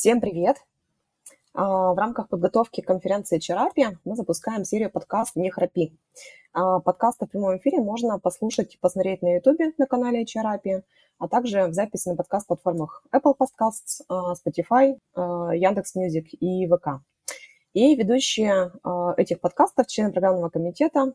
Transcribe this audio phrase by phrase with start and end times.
[0.00, 0.58] Всем привет!
[1.54, 5.92] А, в рамках подготовки конференции HR API мы запускаем серию подкаст «Не храпи».
[6.52, 10.84] А, подкаст в прямом эфире можно послушать и посмотреть на YouTube на канале HR API,
[11.18, 17.02] а также в записи на подкаст-платформах Apple Podcasts, а, Spotify, Яндекс.Music и ВК.
[17.72, 18.70] И ведущие
[19.16, 21.12] этих подкастов, члены программного комитета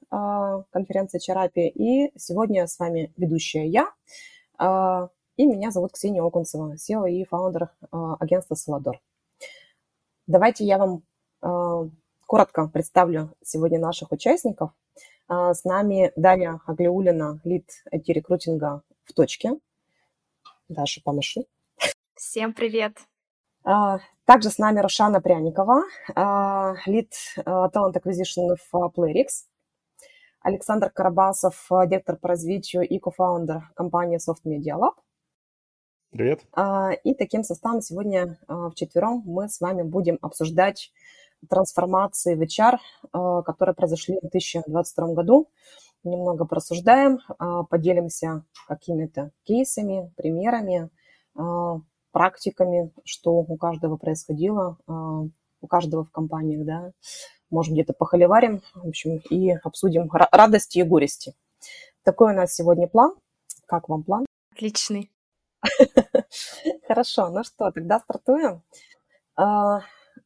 [0.71, 1.69] конференции HR API.
[1.69, 8.55] И сегодня с вами ведущая я, и меня зовут Ксения Окунцева, SEO и фаундер агентства
[8.55, 8.99] «Саладор».
[10.27, 11.03] Давайте я вам
[11.41, 11.89] э,
[12.27, 14.71] коротко представлю сегодня наших участников.
[15.27, 19.59] Э, с нами Дарья Аглиулина, лид IT-рекрутинга в точке.
[20.69, 21.45] Даша, помаши.
[22.15, 22.97] Всем привет.
[24.25, 25.83] Также с нами Рошана Пряникова,
[26.85, 29.47] лид Talent Acquisition в Playrix.
[30.41, 34.95] Александр Карабасов, директор по развитию и кофаундер компании Soft Media Lab.
[36.13, 36.41] Привет.
[36.53, 40.91] А, и таким составом сегодня а, вчетвером мы с вами будем обсуждать
[41.49, 42.77] трансформации в HR,
[43.11, 45.49] а, которые произошли в 2022 году.
[46.03, 47.19] Немного просуждаем,
[47.69, 50.89] поделимся какими-то кейсами, примерами,
[52.11, 56.91] практиками, что у каждого происходило, у каждого в компаниях, да.
[57.49, 61.35] Может, где-то похоливарим, в общем, и обсудим радости и горести.
[62.03, 63.15] Такой у нас сегодня план.
[63.65, 64.25] Как вам план?
[64.51, 65.09] Отличный.
[66.87, 68.61] Хорошо, ну что, тогда стартуем.
[69.35, 69.81] А,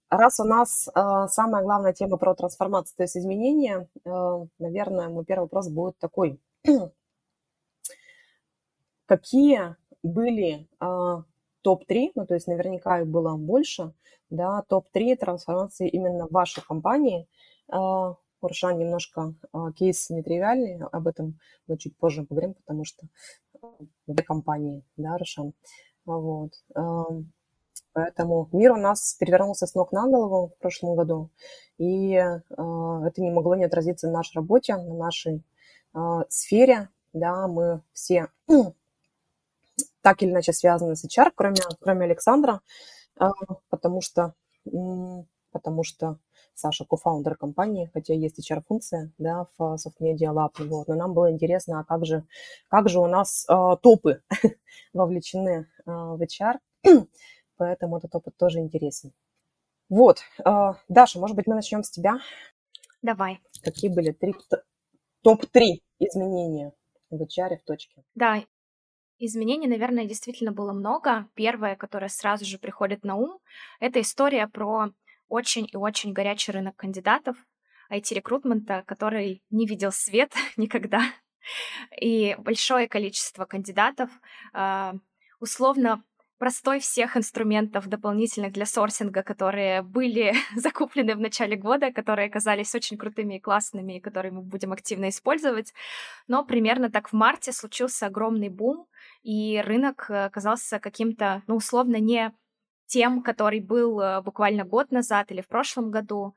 [0.10, 5.24] раз у нас а, самая главная тема про трансформацию, то есть изменения, а, наверное, мой
[5.24, 6.40] первый вопрос будет такой.
[9.06, 10.68] Какие были
[11.62, 13.94] топ-3, ну то есть наверняка их было больше,
[14.30, 17.28] да, топ-3 трансформации именно вашей компании.
[18.42, 19.34] Уршан немножко
[19.76, 23.08] кейс нетривиальный, об этом мы чуть позже поговорим, потому что
[24.08, 25.54] две компании, да, Рошан.
[26.08, 26.54] Вот.
[27.98, 31.32] Поэтому мир у нас перевернулся с ног на голову в прошлом году,
[31.80, 35.44] и э, это не могло не отразиться на нашей работе, на нашей
[35.96, 36.00] э,
[36.30, 36.90] сфере.
[37.14, 38.28] Да, мы все
[40.02, 42.62] так или иначе связаны с HR, кроме, кроме Александра,
[43.20, 43.26] э,
[43.70, 44.36] потому что,
[45.52, 46.20] потому что
[46.58, 51.32] Саша, кофаундер компании, хотя есть HR-функция, да, в Soft Media Lab, вот, но нам было
[51.32, 52.26] интересно, а как же,
[52.68, 54.24] как же у нас э, топы
[54.94, 56.58] вовлечены э, в HR,
[57.58, 59.14] поэтому этот опыт тоже интересен.
[59.88, 62.18] Вот, э, Даша, может быть, мы начнем с тебя?
[63.04, 63.40] Давай.
[63.62, 64.34] Какие были три,
[65.22, 66.74] топ-3 изменения
[67.12, 68.04] в HR в точке?
[68.16, 68.42] Да,
[69.20, 71.28] Изменений, наверное, действительно было много.
[71.34, 73.40] Первое, которое сразу же приходит на ум,
[73.80, 74.92] это история про
[75.28, 77.38] очень и очень горячий рынок кандидатов
[77.92, 81.02] IT-рекрутмента, который не видел свет никогда,
[82.00, 84.10] и большое количество кандидатов,
[84.54, 84.96] а,
[85.40, 86.04] условно
[86.38, 92.98] простой всех инструментов дополнительных для сорсинга, которые были закуплены в начале года, которые оказались очень
[92.98, 95.74] крутыми и классными, и которые мы будем активно использовать.
[96.28, 98.88] Но примерно так в марте случился огромный бум,
[99.24, 102.32] и рынок э, оказался каким-то, ну, условно, не
[102.88, 106.36] тем, который был э, буквально год назад или в прошлом году.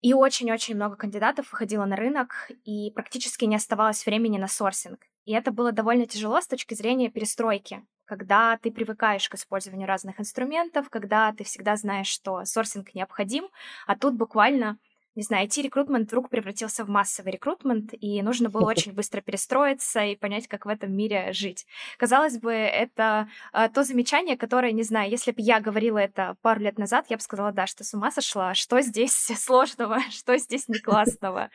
[0.00, 5.00] И очень-очень много кандидатов выходило на рынок, и практически не оставалось времени на сорсинг.
[5.24, 10.20] И это было довольно тяжело с точки зрения перестройки, когда ты привыкаешь к использованию разных
[10.20, 13.48] инструментов, когда ты всегда знаешь, что сорсинг необходим,
[13.86, 14.78] а тут буквально
[15.18, 20.14] не знаю, IT-рекрутмент вдруг превратился в массовый рекрутмент, и нужно было очень быстро перестроиться и
[20.14, 21.66] понять, как в этом мире жить.
[21.96, 26.60] Казалось бы, это а, то замечание, которое, не знаю, если бы я говорила это пару
[26.60, 30.68] лет назад, я бы сказала, да, что с ума сошла, что здесь сложного, что здесь
[30.68, 31.50] не классного.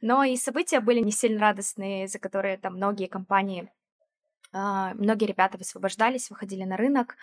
[0.00, 3.68] Но и события были не сильно радостные, за которые там многие компании,
[4.52, 7.16] а, многие ребята высвобождались, выходили на рынок.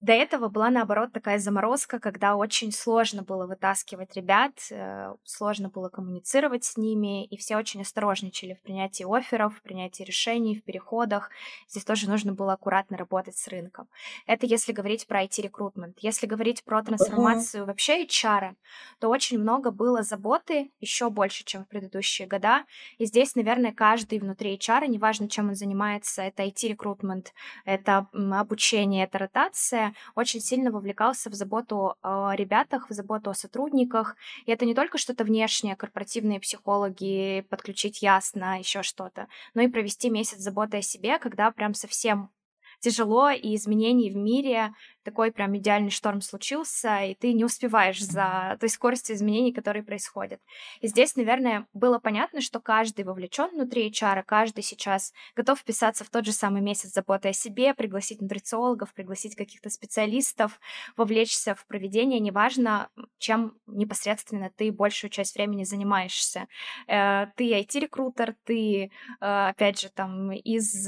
[0.00, 5.88] До этого была, наоборот, такая заморозка, когда очень сложно было вытаскивать ребят, э, сложно было
[5.88, 11.30] коммуницировать с ними, и все очень осторожничали в принятии офферов, в принятии решений, в переходах.
[11.68, 13.88] Здесь тоже нужно было аккуратно работать с рынком.
[14.26, 15.98] Это если говорить про IT-рекрутмент.
[16.00, 17.66] Если говорить про трансформацию uh-huh.
[17.66, 18.54] вообще HR,
[19.00, 22.64] то очень много было заботы, еще больше, чем в предыдущие года.
[22.98, 27.32] И здесь, наверное, каждый внутри HR, неважно, чем он занимается, это IT-рекрутмент,
[27.64, 34.16] это обучение, это ротация, очень сильно вовлекался в заботу о ребятах, в заботу о сотрудниках.
[34.46, 40.10] И это не только что-то внешнее, корпоративные психологи, подключить ясно, еще что-то, но и провести
[40.10, 42.30] месяц заботы о себе, когда прям совсем
[42.80, 44.72] тяжело, и изменений в мире
[45.02, 50.40] такой прям идеальный шторм случился, и ты не успеваешь за той скоростью изменений, которые происходят.
[50.80, 56.10] И здесь, наверное, было понятно, что каждый вовлечен внутри HR, каждый сейчас готов вписаться в
[56.10, 60.60] тот же самый месяц заботы о себе, пригласить нутрициологов, пригласить каких-то специалистов,
[60.96, 66.48] вовлечься в проведение, неважно, чем непосредственно ты большую часть времени занимаешься.
[66.86, 68.88] Э, ты IT-рекрутер, ты, э,
[69.20, 70.86] опять же, там из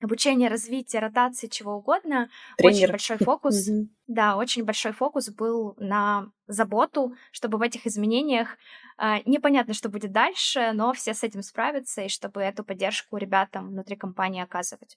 [0.00, 2.28] обучение, развитие, ротации, чего угодно.
[2.56, 2.74] Тренер.
[2.74, 3.68] Очень большой фокус.
[4.06, 8.56] Да, очень большой фокус был на заботу, чтобы в этих изменениях
[8.96, 13.68] э, непонятно, что будет дальше, но все с этим справятся, и чтобы эту поддержку ребятам
[13.68, 14.96] внутри компании оказывать.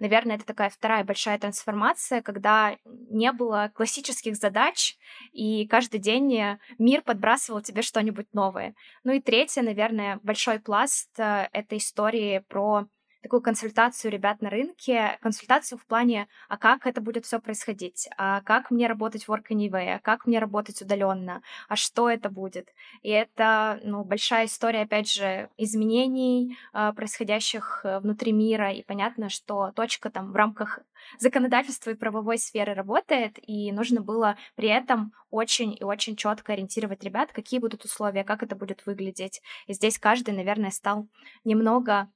[0.00, 4.96] Наверное, это такая вторая большая трансформация, когда не было классических задач,
[5.30, 8.74] и каждый день мир подбрасывал тебе что-нибудь новое.
[9.04, 12.88] Ну и третье, наверное, большой пласт э, этой истории про
[13.22, 18.42] такую консультацию ребят на рынке, консультацию в плане, а как это будет все происходить, а
[18.42, 22.68] как мне работать в Work Anyway, а как мне работать удаленно, а что это будет.
[23.02, 29.28] И это ну, большая история, опять же, изменений, э, происходящих э, внутри мира, и понятно,
[29.28, 30.80] что точка там в рамках
[31.18, 37.04] законодательства и правовой сферы работает, и нужно было при этом очень и очень четко ориентировать
[37.04, 39.42] ребят, какие будут условия, как это будет выглядеть.
[39.66, 41.06] И здесь каждый, наверное, стал
[41.44, 42.08] немного а,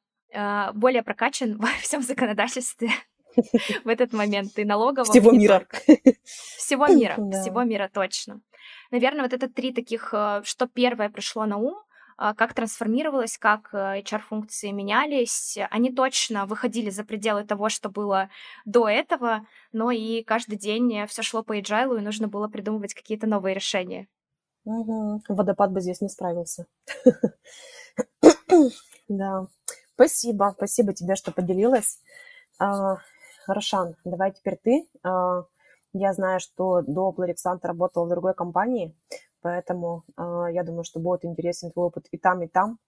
[0.75, 2.90] более прокачан во всем законодательстве
[3.84, 5.11] в этот момент и налоговом.
[5.11, 5.67] Всего мира.
[6.25, 8.40] Всего мира, всего мира, точно.
[8.90, 11.82] Наверное, вот это три таких, э, что первое пришло на ум,
[12.19, 15.58] а, как трансформировалось, как э, HR-функции менялись.
[15.70, 18.29] Они точно выходили за пределы того, что было
[18.64, 23.26] до этого, но и каждый день все шло по agile, и нужно было придумывать какие-то
[23.26, 24.08] новые решения.
[24.64, 25.23] Угу.
[25.29, 26.67] Водопад бы здесь не справился.
[29.08, 29.46] да.
[29.94, 32.00] Спасибо, спасибо тебе, что поделилась.
[32.59, 32.97] А,
[33.47, 34.89] Рошан, давай теперь ты.
[35.03, 35.44] А,
[35.93, 38.97] я знаю, что до Plurixant работал в другой компании,
[39.43, 42.79] поэтому а, я думаю, что будет интересен твой опыт и там, и там.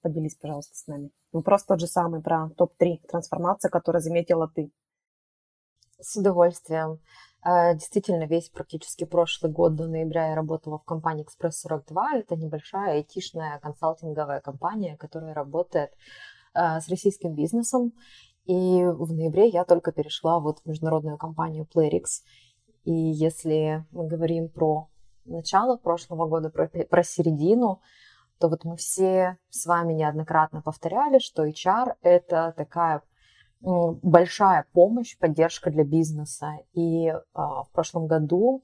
[0.00, 1.10] Поделись, пожалуйста, с нами.
[1.32, 4.70] Вопрос тот же самый про топ-3 трансформации, которые заметила ты.
[6.00, 7.00] С удовольствием.
[7.48, 12.18] А, действительно, весь практически прошлый год до ноября я работала в компании Express42.
[12.18, 15.92] Это небольшая айтишная консалтинговая компания, которая работает
[16.54, 17.92] а, с российским бизнесом.
[18.46, 22.24] И в ноябре я только перешла вот в международную компанию Playrix.
[22.82, 24.88] И если мы говорим про
[25.24, 27.80] начало прошлого года, про, про середину,
[28.40, 33.02] то вот мы все с вами неоднократно повторяли, что HR– это такая
[33.60, 36.58] большая помощь, поддержка для бизнеса.
[36.72, 38.62] И а, в прошлом году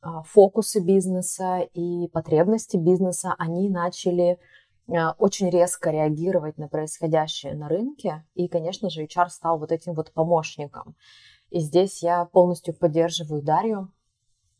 [0.00, 4.38] а, фокусы бизнеса и потребности бизнеса, они начали
[4.88, 8.24] а, очень резко реагировать на происходящее на рынке.
[8.34, 10.96] И, конечно же, HR стал вот этим вот помощником.
[11.50, 13.92] И здесь я полностью поддерживаю Дарью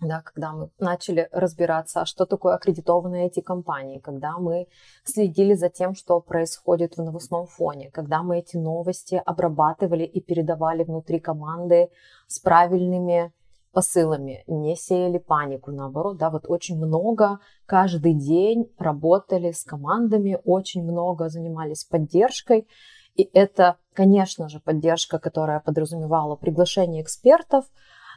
[0.01, 4.69] да, когда мы начали разбираться, что такое аккредитованные эти компании, когда мы
[5.05, 10.85] следили за тем, что происходит в новостном фоне, когда мы эти новости обрабатывали и передавали
[10.85, 11.91] внутри команды
[12.29, 13.33] с правильными
[13.73, 20.85] посылами, не сеяли панику, наоборот, да, вот очень много каждый день работали с командами, очень
[20.85, 22.69] много занимались поддержкой,
[23.17, 27.65] и это, конечно же, поддержка, которая подразумевала приглашение экспертов,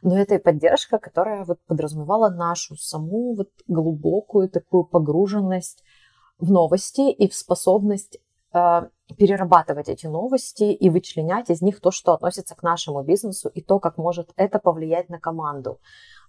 [0.01, 5.83] но это и поддержка, которая вот подразумевала нашу саму вот глубокую такую погруженность
[6.39, 8.17] в новости и в способность
[8.53, 8.81] э,
[9.17, 13.79] перерабатывать эти новости и вычленять из них то, что относится к нашему бизнесу и то,
[13.79, 15.79] как может это повлиять на команду.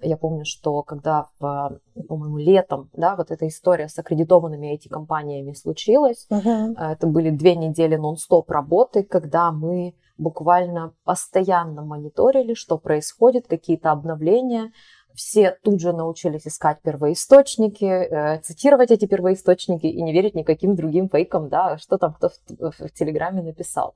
[0.00, 6.26] Я помню, что когда, по-моему, летом, да, вот эта история с аккредитованными эти компаниями случилась,
[6.28, 6.74] uh-huh.
[6.76, 14.72] это были две недели нон-стоп работы, когда мы буквально постоянно мониторили, что происходит, какие-то обновления.
[15.14, 21.08] Все тут же научились искать первоисточники, э, цитировать эти первоисточники и не верить никаким другим
[21.10, 23.94] фейкам, да, что там кто в, в, Телеграме написал.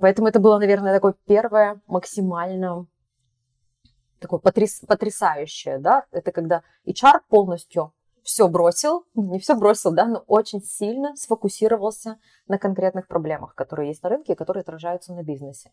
[0.00, 2.86] Поэтому это было, наверное, такое первое максимально
[4.18, 7.92] такое потряс, потрясающее, да, это когда HR полностью
[8.24, 14.02] все бросил, не все бросил, да, но очень сильно сфокусировался на конкретных проблемах, которые есть
[14.02, 15.70] на рынке, которые отражаются на бизнесе.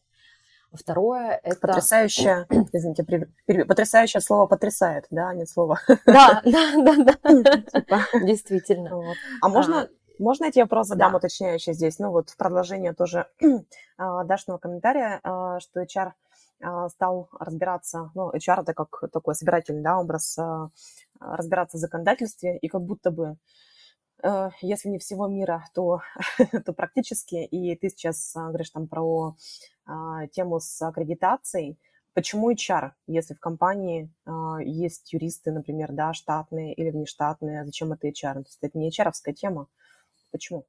[0.73, 1.59] Второе– это...
[1.59, 5.79] Потрясающее, извините, при, потрясающее слово «потрясает», да, а не слово.
[6.05, 7.99] Да, да, да, да, типа.
[8.23, 8.95] действительно.
[8.95, 9.17] Вот.
[9.41, 11.17] А можно, а, можно я тебе вопрос задам да.
[11.17, 11.99] уточняющий здесь?
[11.99, 13.27] Ну вот в продолжение тоже
[13.97, 15.19] а, Дашного комментария,
[15.59, 16.13] что HR
[16.89, 20.37] стал разбираться, ну, HR это как такой собирательный, да, образ,
[21.21, 23.37] разбираться в законодательстве, и как будто бы
[24.23, 26.01] э, если не всего мира, то,
[26.65, 27.35] то практически.
[27.35, 29.35] И ты сейчас а, говоришь там про
[29.85, 31.77] а, тему с аккредитацией.
[32.13, 38.07] Почему HR, если в компании а, есть юристы, например, да, штатные или внештатные, зачем это
[38.07, 38.33] HR?
[38.33, 39.67] То есть это не HR тема.
[40.31, 40.65] Почему?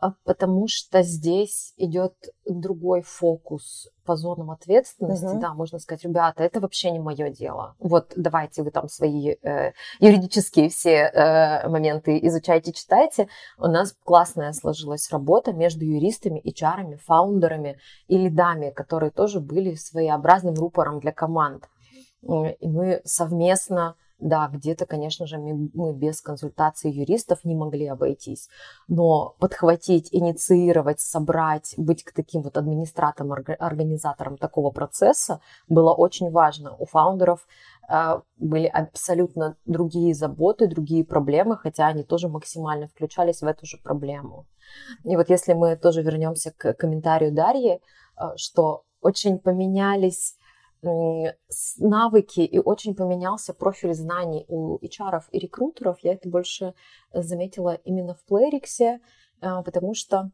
[0.00, 2.14] А потому что здесь идет
[2.46, 5.26] другой фокус по зонам ответственности.
[5.26, 5.40] Uh-huh.
[5.40, 7.76] Да, можно сказать, ребята, это вообще не мое дело.
[7.78, 13.28] Вот давайте вы там свои э, юридические все э, моменты изучайте, читайте.
[13.58, 17.78] У нас классная сложилась работа между юристами, HR, фаундерами
[18.08, 21.68] и лидами, которые тоже были своеобразным рупором для команд.
[22.22, 28.48] И мы совместно да, где-то, конечно же, мы, без консультации юристов не могли обойтись.
[28.88, 36.76] Но подхватить, инициировать, собрать, быть таким вот администраторам, организаторам такого процесса было очень важно.
[36.76, 37.46] У фаундеров
[37.88, 43.78] э, были абсолютно другие заботы, другие проблемы, хотя они тоже максимально включались в эту же
[43.78, 44.46] проблему.
[45.04, 47.80] И вот если мы тоже вернемся к комментарию Дарьи, э,
[48.36, 50.36] что очень поменялись
[50.82, 55.98] навыки и очень поменялся профиль знаний у HR и рекрутеров.
[56.02, 56.74] Я это больше
[57.12, 58.98] заметила именно в Playrix, э,
[59.64, 60.30] потому что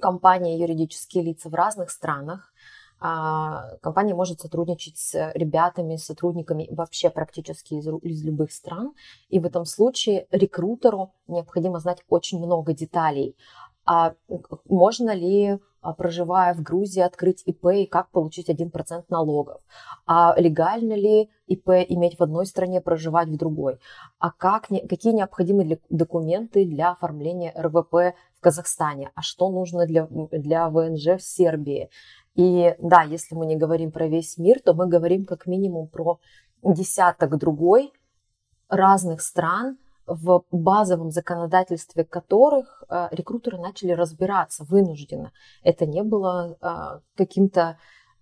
[0.00, 2.52] компания юридические лица в разных странах,
[3.00, 8.92] а, компания может сотрудничать с ребятами, сотрудниками вообще практически из, из любых стран.
[9.28, 13.36] И в этом случае рекрутеру необходимо знать очень много деталей.
[13.86, 14.14] А
[14.64, 15.58] можно ли а,
[15.92, 19.60] проживая в Грузии, открыть ИП и как получить 1% налогов?
[20.06, 23.78] А легально ли ИП иметь в одной стране, проживать в другой?
[24.18, 29.10] А как, какие необходимы документы для оформления РВП в Казахстане?
[29.14, 31.90] А что нужно для, для ВНЖ в Сербии?
[32.34, 36.20] И да, если мы не говорим про весь мир, то мы говорим как минимум про
[36.62, 37.92] десяток другой
[38.68, 45.32] разных стран– в базовом законодательстве которых э, рекрутеры начали разбираться вынужденно.
[45.62, 47.78] Это не было э, каким-то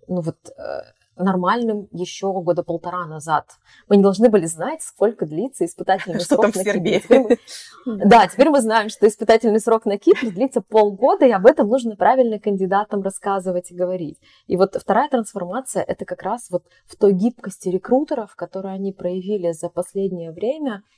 [0.08, 0.80] ну вот, э,
[1.16, 3.46] нормальным еще года полтора назад.
[3.88, 7.00] Мы не должны были знать, сколько длится испытательный что срок там на Кипре.
[7.00, 7.38] Теперь мы...
[8.04, 11.96] Да, теперь мы знаем, что испытательный срок на Кипре длится полгода, и об этом нужно
[11.96, 14.18] правильно кандидатам рассказывать и говорить.
[14.46, 19.52] И вот вторая трансформация– это как раз вот в той гибкости рекрутеров, которую они проявили
[19.52, 20.82] за последнее время–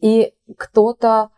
[0.00, 1.30] и кто-то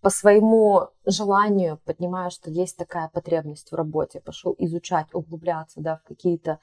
[0.00, 6.08] по своему желанию, понимая, что есть такая потребность в работе, пошел изучать, углубляться да, в
[6.08, 6.58] какие-то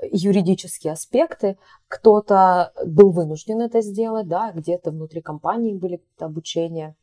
[0.00, 1.58] юридические аспекты.
[1.88, 6.96] Кто-то был вынужден это сделать, да, где-то внутри компании были обучения,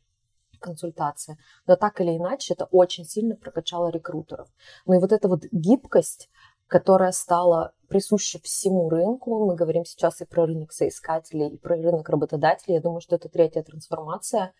[0.58, 1.38] консультации.
[1.66, 4.48] Но так или иначе, это очень сильно прокачало рекрутеров.
[4.86, 6.28] Ну и вот эта вот гибкость,
[6.66, 9.46] которая стала присуща всему рынку.
[9.46, 12.74] Мы говорим сейчас и про рынок соискателей, и про рынок работодателей.
[12.74, 14.52] Я думаю, что это третья трансформация,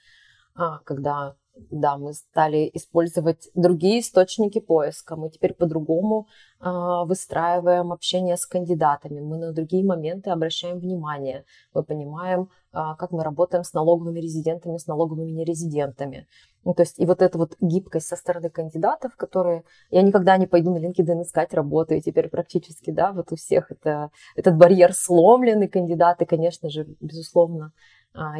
[0.54, 1.36] а, когда
[1.70, 5.16] да, мы стали использовать другие источники поиска.
[5.16, 6.26] Мы теперь по-другому
[6.60, 6.68] э,
[7.06, 9.20] выстраиваем общение с кандидатами.
[9.20, 11.44] Мы на другие моменты обращаем внимание.
[11.74, 16.26] Мы понимаем, э, как мы работаем с налоговыми резидентами, с налоговыми нерезидентами.
[16.64, 19.62] Ну, то есть и вот эта вот гибкость со стороны кандидатов, которые...
[19.90, 23.70] Я никогда не пойду на LinkedIn искать работу, и теперь практически, да, вот у всех
[23.70, 27.72] это, этот барьер сломлен, и кандидаты, конечно же, безусловно,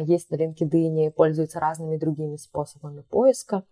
[0.01, 3.63] есть на LinkedIn пользуются разными другими способами поиска.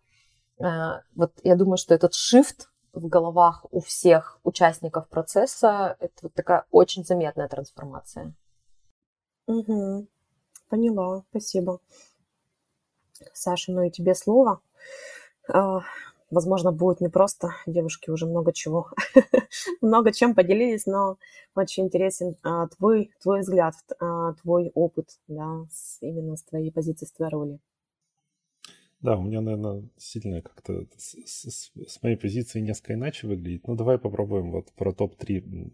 [0.60, 6.34] А, вот я думаю, что этот shift в головах у всех участников процесса это вот
[6.34, 8.34] такая очень заметная трансформация.
[9.48, 10.08] Угу.
[10.70, 11.80] Поняла, спасибо.
[13.34, 14.62] Саша, ну и тебе слово.
[16.32, 17.51] Возможно, будет непросто.
[17.67, 18.89] Девушки уже много чего,
[19.82, 21.17] много чем поделились, но
[21.55, 27.05] очень интересен а, твой, твой взгляд, а, твой опыт, да, с, именно с твоей позиции,
[27.05, 27.60] с твоей роли.
[29.01, 33.67] Да, у меня, наверное, сильно как-то с, с, с моей позиции несколько иначе выглядит.
[33.67, 35.72] Ну, давай попробуем вот про топ-3.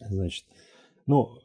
[0.00, 0.44] Значит,
[1.06, 1.38] ну,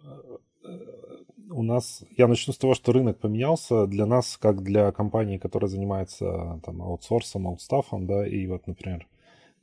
[1.52, 5.70] у нас, я начну с того, что рынок поменялся для нас, как для компании, которая
[5.70, 9.08] занимается там аутсорсом, аутстафом, да, и вот, например,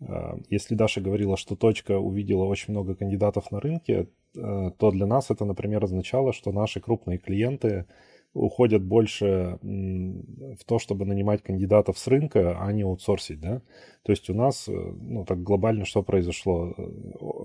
[0.00, 5.06] э, если Даша говорила, что точка увидела очень много кандидатов на рынке, э, то для
[5.06, 7.86] нас это, например, означало, что наши крупные клиенты
[8.34, 13.60] уходят больше в то, чтобы нанимать кандидатов с рынка, а не аутсорсить, да.
[14.04, 16.74] То есть у нас, э, ну, так глобально что произошло?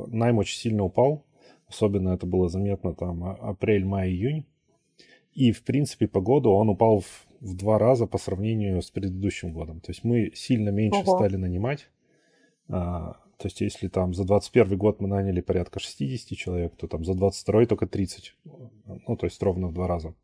[0.07, 1.25] Найм очень сильно упал,
[1.67, 4.45] Особенно это было заметно там а, апрель, май, июнь.
[5.33, 9.53] И, в принципе, по году он упал в, в два раза по сравнению с предыдущим
[9.53, 9.81] годом.
[9.81, 11.17] То есть мы сильно меньше Ого.
[11.17, 11.89] стали нанимать.
[12.69, 17.03] А, то есть если там за 21 год мы наняли порядка 60 человек, то там
[17.03, 18.35] за 22 только 30.
[18.85, 20.15] Ну, то есть ровно в два раза.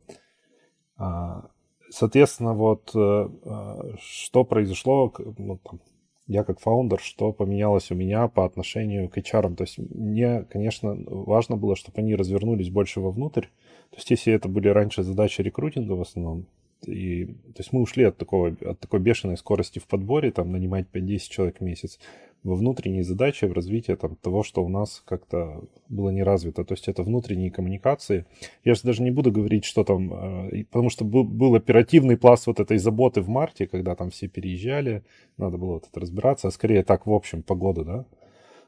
[0.96, 1.50] А,
[1.90, 5.80] соответственно, вот что произошло, ну, там,
[6.26, 9.54] я как фаундер, что поменялось у меня по отношению к HR.
[9.56, 13.46] То есть мне, конечно, важно было, чтобы они развернулись больше вовнутрь.
[13.90, 16.46] То есть если это были раньше задачи рекрутинга в основном,
[16.86, 20.86] и, то есть мы ушли от, такого, от такой бешеной скорости в подборе, там, нанимать
[20.92, 21.98] 5-10 человек в месяц,
[22.44, 26.64] во внутренние задачи, в развитие там, того, что у нас как-то было не развито.
[26.64, 28.26] То есть это внутренние коммуникации.
[28.64, 30.12] Я же даже не буду говорить, что там,
[30.52, 35.04] э, потому что был, оперативный пласт вот этой заботы в марте, когда там все переезжали,
[35.38, 38.04] надо было вот это разбираться, а скорее так, в общем, погоду, да.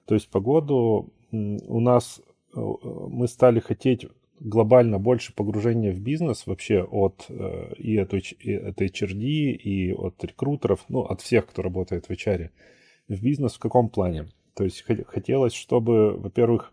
[0.06, 2.22] То есть погоду у нас,
[2.56, 4.06] э, мы стали хотеть
[4.40, 10.24] глобально больше погружения в бизнес вообще от э, и от, и от HRD, и от
[10.24, 12.50] рекрутеров, ну, от всех, кто работает в HR.
[13.08, 14.26] В бизнес в каком плане?
[14.54, 16.72] То есть хотелось, чтобы, во-первых,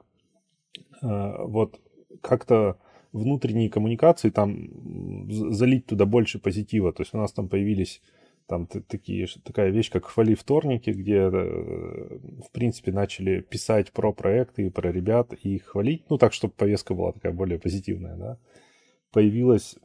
[1.02, 1.80] э, вот
[2.22, 2.78] как-то
[3.12, 6.92] внутренние коммуникации там залить туда больше позитива.
[6.94, 8.02] То есть у нас там появились
[8.48, 14.66] там такие, такая вещь, как хвали вторники, где, э, в принципе, начали писать про проекты
[14.66, 18.38] и про ребят и их хвалить, ну, так, чтобы повестка была такая более позитивная, да
[19.14, 19.76] появилось,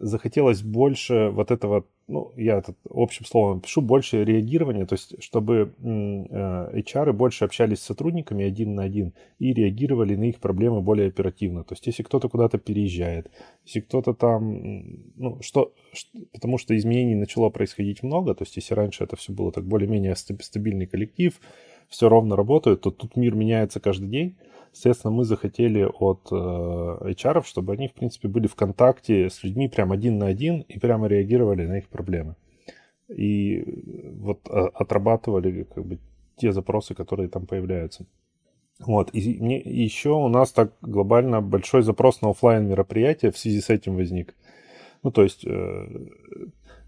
[0.00, 5.72] захотелось больше вот этого, ну, я это общим словом пишу, больше реагирования, то есть чтобы
[5.80, 11.08] HR э, больше общались с сотрудниками один на один и реагировали на их проблемы более
[11.08, 11.62] оперативно.
[11.62, 13.30] То есть если кто-то куда-то переезжает,
[13.64, 14.60] если кто-то там,
[15.16, 15.72] ну, что,
[16.32, 20.16] потому что изменений начало происходить много, то есть если раньше это все было так более-менее
[20.16, 21.40] стабильный коллектив,
[21.88, 24.36] все ровно работает, то тут мир меняется каждый день,
[24.72, 29.68] Соответственно, мы захотели от э, HR, чтобы они, в принципе, были в контакте с людьми
[29.68, 32.36] прям один на один и прямо реагировали на их проблемы.
[33.08, 33.64] И
[34.18, 35.98] вот а, отрабатывали как бы
[36.36, 38.06] те запросы, которые там появляются.
[38.80, 39.10] Вот.
[39.12, 43.68] И, мне, еще у нас так глобально большой запрос на офлайн мероприятия в связи с
[43.68, 44.34] этим возник.
[45.02, 45.86] Ну, то есть э,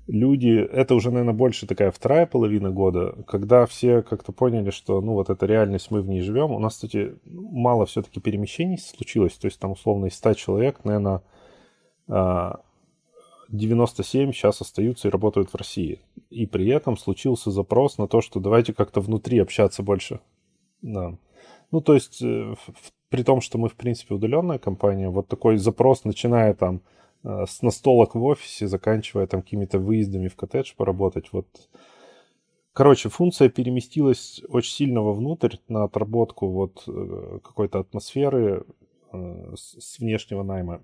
[0.07, 5.13] люди, это уже, наверное, больше такая вторая половина года, когда все как-то поняли, что, ну,
[5.15, 6.53] вот эта реальность, мы в ней живем.
[6.53, 11.23] У нас, кстати, мало все-таки перемещений случилось, то есть там, условно, из 100 человек, наверное,
[13.49, 16.01] 97 сейчас остаются и работают в России.
[16.31, 20.21] И при этом случился запрос на то, что давайте как-то внутри общаться больше.
[20.83, 21.17] Да.
[21.71, 22.55] Ну, то есть, э,
[23.09, 26.83] при том, что мы, в принципе, удаленная компания, вот такой запрос, начиная там
[27.25, 31.33] с настолок в офисе, заканчивая там какими-то выездами в коттедж поработать.
[31.33, 31.47] Вот.
[32.73, 38.65] Короче, функция переместилась очень сильно вовнутрь на отработку вот э, какой-то атмосферы
[39.13, 40.83] э, с внешнего найма.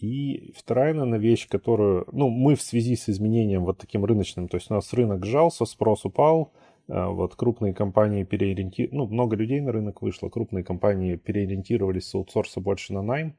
[0.00, 4.56] И вторая, наверное, вещь, которую, ну, мы в связи с изменением вот таким рыночным, то
[4.56, 6.52] есть у нас рынок сжался, спрос упал,
[6.88, 12.60] вот крупные компании переориентировались, ну, много людей на рынок вышло, крупные компании переориентировались с аутсорса
[12.60, 13.34] больше на найм,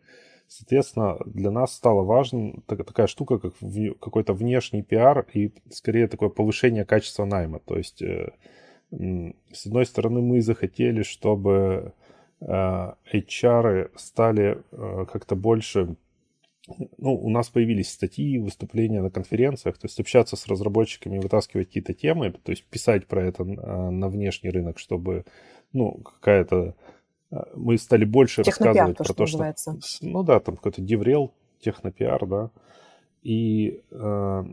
[0.53, 3.53] Соответственно, для нас стала важна такая штука, как
[4.01, 7.59] какой-то внешний пиар и скорее такое повышение качества найма.
[7.59, 8.33] То есть, э,
[8.91, 11.93] с одной стороны, мы захотели, чтобы
[12.41, 12.45] э,
[13.13, 15.95] HR стали э, как-то больше
[16.97, 21.93] ну, у нас появились статьи, выступления на конференциях, то есть общаться с разработчиками, вытаскивать какие-то
[21.93, 25.25] темы, то есть писать про это на внешний рынок, чтобы,
[25.73, 26.75] ну, какая-то
[27.55, 29.37] мы стали больше рассказывать то, про то, что...
[29.37, 29.79] Называется.
[30.01, 32.51] Ну да, там какой-то деврел, технопиар, да.
[33.23, 34.43] И, э,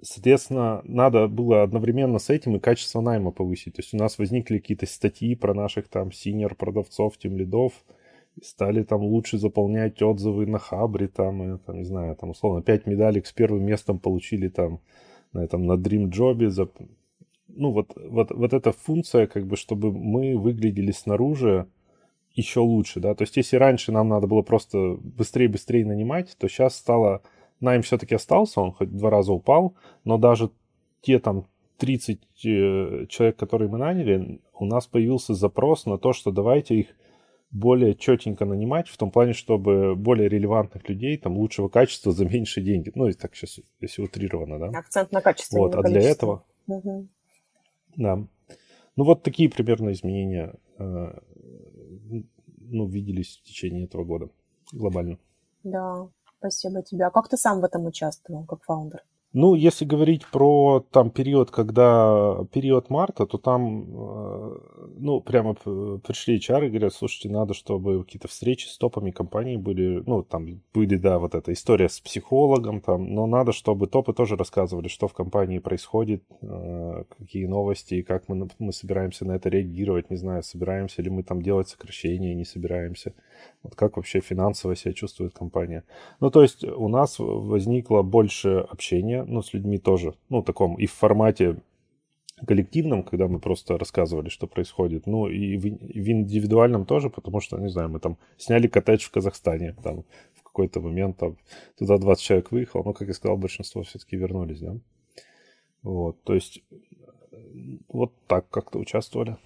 [0.00, 3.74] соответственно, надо было одновременно с этим и качество найма повысить.
[3.74, 7.72] То есть у нас возникли какие-то статьи про наших там синер продавцов, тем лидов,
[8.40, 12.86] стали там лучше заполнять отзывы на Хабре, там, и, там, не знаю, там, условно, 5
[12.86, 14.80] медалек с первым местом получили там
[15.32, 16.68] на этом, на Dream Job за
[17.54, 21.66] ну, вот, вот, вот эта функция, как бы, чтобы мы выглядели снаружи
[22.34, 26.76] еще лучше, да, то есть если раньше нам надо было просто быстрее-быстрее нанимать, то сейчас
[26.76, 27.22] стало,
[27.60, 30.50] найм все-таки остался, он хоть два раза упал, но даже
[31.02, 31.46] те там
[31.78, 36.86] 30 э, человек, которые мы наняли, у нас появился запрос на то, что давайте их
[37.50, 42.62] более четенько нанимать, в том плане, чтобы более релевантных людей, там, лучшего качества за меньше
[42.62, 42.90] деньги.
[42.94, 44.78] Ну, и так сейчас, если утрированно, да.
[44.78, 45.58] Акцент на качество.
[45.58, 46.44] Вот, а для этого...
[46.66, 47.08] Угу.
[47.96, 48.16] Да.
[48.96, 51.18] Ну вот такие примерно изменения э,
[52.72, 54.30] ну, виделись в течение этого года
[54.72, 55.18] глобально.
[55.62, 57.06] Да, спасибо тебе.
[57.06, 59.02] А как ты сам в этом участвовал, как фаундер?
[59.34, 64.58] Ну, если говорить про там период, когда период марта, то там, э,
[64.98, 70.02] ну, прямо пришли HR и говорят, слушайте, надо, чтобы какие-то встречи с топами компании были,
[70.06, 74.36] ну, там были, да, вот эта история с психологом там, но надо, чтобы топы тоже
[74.36, 79.48] рассказывали, что в компании происходит, э, какие новости, и как мы, мы собираемся на это
[79.48, 83.14] реагировать, не знаю, собираемся ли мы там делать сокращения, не собираемся.
[83.62, 85.84] Вот как вообще финансово себя чувствует компания.
[86.20, 90.86] Ну, то есть у нас возникло больше общения, ну, с людьми тоже, ну, таком и
[90.86, 91.62] в формате
[92.46, 97.58] коллективном, когда мы просто рассказывали, что происходит, ну, и в, в индивидуальном тоже, потому что,
[97.58, 100.04] не знаю, мы там сняли коттедж в Казахстане, там
[100.34, 101.36] в какой-то момент там
[101.78, 104.76] туда 20 человек выехало, но, как я сказал, большинство все-таки вернулись, да.
[105.82, 106.62] Вот, то есть
[107.88, 109.36] вот так как-то участвовали.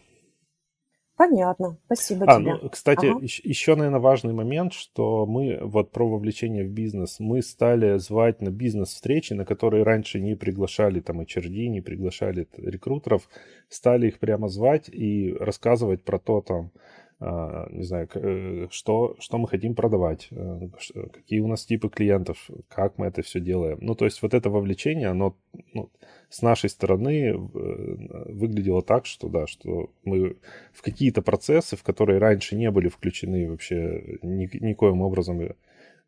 [1.16, 2.58] Понятно, спасибо а, тебе.
[2.62, 3.20] Ну, кстати, ага.
[3.22, 8.50] еще, наверное, важный момент, что мы вот про вовлечение в бизнес, мы стали звать на
[8.50, 13.28] бизнес-встречи, на которые раньше не приглашали там HRD, не приглашали рекрутеров,
[13.70, 16.70] стали их прямо звать и рассказывать про то там,
[17.18, 20.68] а, не знаю, э, что, что мы хотим продавать, э,
[21.14, 23.78] какие у нас типы клиентов, как мы это все делаем.
[23.80, 25.34] Ну, то есть вот это вовлечение, оно
[25.76, 25.90] ну,
[26.28, 30.36] с нашей стороны э, выглядело так, что да, что мы
[30.72, 35.40] в какие-то процессы, в которые раньше не были включены вообще ни, никоим образом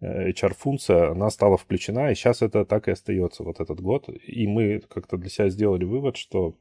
[0.00, 4.09] HR-функция, она стала включена, и сейчас это так и остается вот этот год.
[4.09, 6.54] И мы как-то для себя сделали вывод, что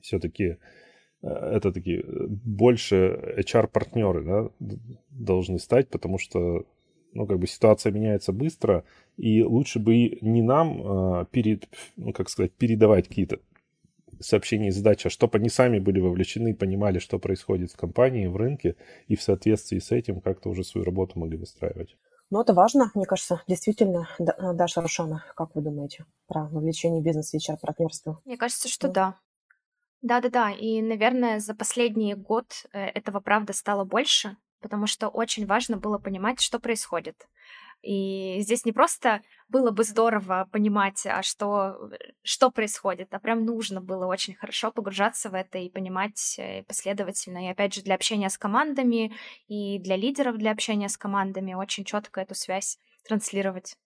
[0.00, 0.56] все-таки
[1.22, 4.50] Э, это такие э, больше HR-партнеры да,
[5.10, 6.64] должны стать, потому что
[7.12, 8.84] ну, как бы ситуация меняется быстро,
[9.16, 13.40] и лучше бы не нам а, перед, ну, как сказать, передавать какие-то
[14.20, 18.36] сообщения и задачи, а чтобы они сами были вовлечены, понимали, что происходит в компании, в
[18.36, 18.76] рынке,
[19.08, 21.96] и в соответствии с этим как-то уже свою работу могли выстраивать.
[22.30, 24.08] Ну, это важно, мне кажется, действительно.
[24.18, 28.20] Даша Рушана, как вы думаете про вовлечение бизнеса и HR-партнерства?
[28.24, 29.16] Мне кажется, что да.
[30.02, 35.76] Да-да-да, и, наверное, за последний год э, этого, правда, стало больше, потому что очень важно
[35.76, 37.28] было понимать, что происходит.
[37.82, 41.90] И здесь не просто было бы здорово понимать, а что,
[42.22, 47.46] что происходит, а прям нужно было очень хорошо погружаться в это и понимать э, последовательно.
[47.46, 49.12] И опять же, для общения с командами
[49.48, 53.76] и для лидеров для общения с командами очень четко эту связь транслировать.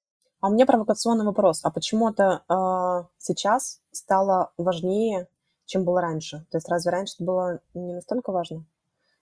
[0.40, 1.64] А у меня провокационный вопрос.
[1.64, 5.28] А почему это э, сейчас стало важнее
[5.66, 6.46] чем было раньше.
[6.50, 8.64] То есть разве раньше это было не настолько важно?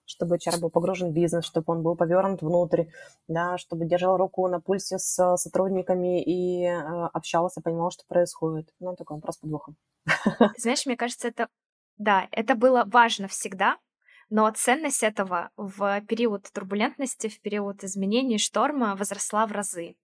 [0.05, 2.85] Чтобы HR был погружен в бизнес, чтобы он был повернут внутрь,
[3.27, 8.69] да, чтобы держал руку на пульсе с сотрудниками и э, общался, понимал, что происходит.
[8.79, 9.75] Ну, такой вопрос подвохом.
[10.57, 11.47] Знаешь, мне кажется, это,
[11.97, 13.77] да, это было важно всегда,
[14.29, 19.95] но ценность этого в период турбулентности, в период изменений, шторма возросла в разы.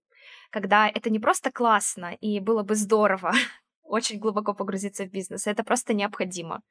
[0.51, 3.31] Когда это не просто классно и было бы здорово,
[3.89, 5.47] очень глубоко погрузиться в бизнес.
[5.47, 6.61] Это просто необходимо,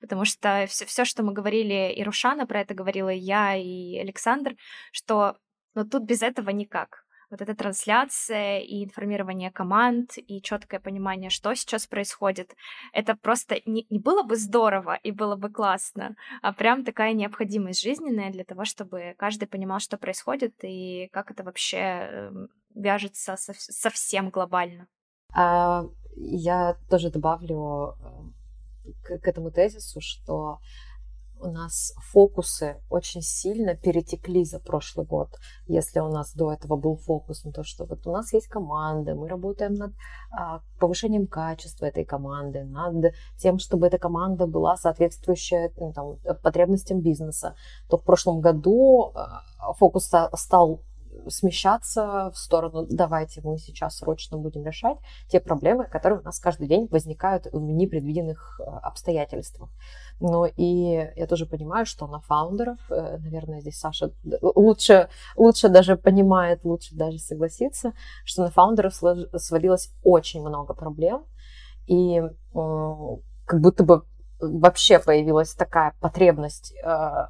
[0.00, 3.98] потому что все, все что мы говорили, и Рушана про это говорила, и я, и
[3.98, 4.54] Александр,
[4.92, 5.36] что
[5.74, 7.04] ну, тут без этого никак.
[7.30, 12.54] Вот эта трансляция и информирование команд, и четкое понимание, что сейчас происходит,
[12.94, 17.82] это просто не, не было бы здорово и было бы классно, а прям такая необходимость
[17.82, 23.52] жизненная для того, чтобы каждый понимал, что происходит и как это вообще эм, вяжется со,
[23.54, 24.88] совсем глобально.
[25.34, 25.84] А,
[26.20, 30.58] я тоже добавлю э, к, к этому тезису, что
[31.40, 35.28] у нас фокусы очень сильно перетекли за прошлый год.
[35.66, 39.14] Если у нас до этого был фокус на то, что вот у нас есть команда,
[39.14, 39.92] мы работаем над
[40.30, 47.00] а, повышением качества этой команды, над тем, чтобы эта команда была соответствующая ну, там, потребностям
[47.00, 47.54] бизнеса,
[47.88, 49.42] то в прошлом году а,
[49.74, 50.82] фокус стал
[51.28, 56.68] смещаться в сторону, давайте мы сейчас срочно будем решать те проблемы, которые у нас каждый
[56.68, 59.70] день возникают в непредвиденных э, обстоятельствах.
[60.20, 65.96] Но и я тоже понимаю, что на фаундеров, э, наверное, здесь Саша лучше, лучше даже
[65.96, 67.92] понимает, лучше даже согласится,
[68.24, 71.24] что на фаундеров свалилось очень много проблем,
[71.86, 74.04] и как будто бы
[74.40, 77.26] вообще появилась такая потребность э,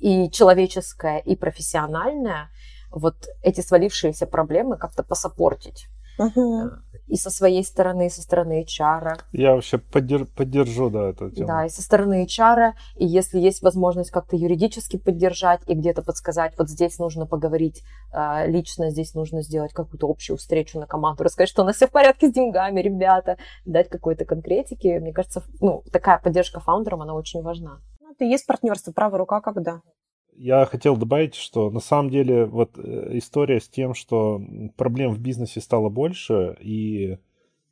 [0.00, 2.50] и человеческая, и профессиональная
[2.96, 5.86] вот эти свалившиеся проблемы как-то посопортить.
[6.18, 6.70] Uh-huh.
[7.08, 9.18] И со своей стороны, и со стороны HR.
[9.32, 11.46] Я вообще поддер- поддержу, да, эту тему.
[11.46, 16.54] Да, и со стороны HR, и если есть возможность как-то юридически поддержать и где-то подсказать,
[16.58, 17.82] вот здесь нужно поговорить
[18.12, 21.86] э, лично, здесь нужно сделать какую-то общую встречу на команду, рассказать, что у нас все
[21.86, 24.98] в порядке с деньгами, ребята, дать какой-то конкретики.
[24.98, 27.78] Мне кажется, ну, такая поддержка фаундерам, она очень важна.
[28.00, 29.82] Ну, это и есть партнерство, правая рука когда
[30.38, 34.40] я хотел добавить, что на самом деле вот э, история с тем, что
[34.76, 37.18] проблем в бизнесе стало больше, и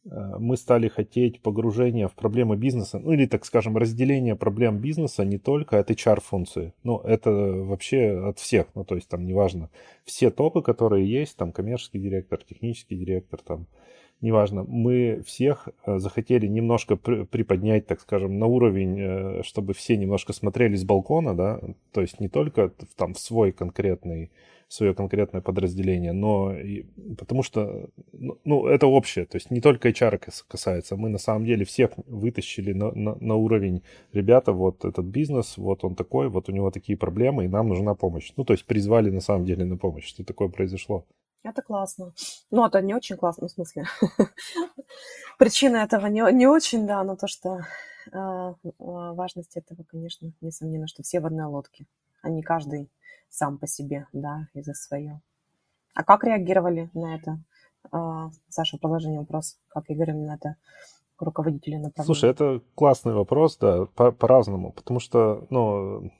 [0.04, 5.24] Э, мы стали хотеть погружения в проблемы бизнеса, ну или, так скажем, разделение проблем бизнеса
[5.24, 9.70] не только от HR-функции, ну это вообще от всех, ну то есть там неважно,
[10.04, 13.66] все топы, которые есть, там коммерческий директор, технический директор, там
[14.20, 20.32] неважно, мы всех э, захотели немножко приподнять, так скажем, на уровень, э, чтобы все немножко
[20.32, 21.60] смотрели с балкона, да,
[21.92, 24.30] то есть не только там в свой конкретный
[24.68, 26.84] свое конкретное подразделение, но и,
[27.18, 31.44] потому что, ну, ну, это общее, то есть не только HR касается, мы на самом
[31.46, 36.48] деле всех вытащили на, на, на уровень, ребята, вот этот бизнес, вот он такой, вот
[36.48, 38.32] у него такие проблемы, и нам нужна помощь.
[38.36, 41.04] Ну, то есть призвали на самом деле на помощь, что такое произошло.
[41.44, 42.14] Это классно.
[42.50, 43.84] Ну, это не очень классно, в смысле.
[45.38, 47.60] Причина этого не, не очень, да, но то, что
[48.10, 51.86] э, важность этого, конечно, несомненно, что все в одной лодке,
[52.22, 52.90] а не каждый
[53.28, 55.20] сам по себе, да, и за свое.
[55.94, 57.38] А как реагировали на это?
[57.92, 59.58] А, Саша, продолжение вопрос.
[59.68, 60.56] Как реагировали на это
[61.18, 62.06] руководители направления?
[62.06, 66.10] Слушай, это классный вопрос, да, по- по-разному, потому что, ну,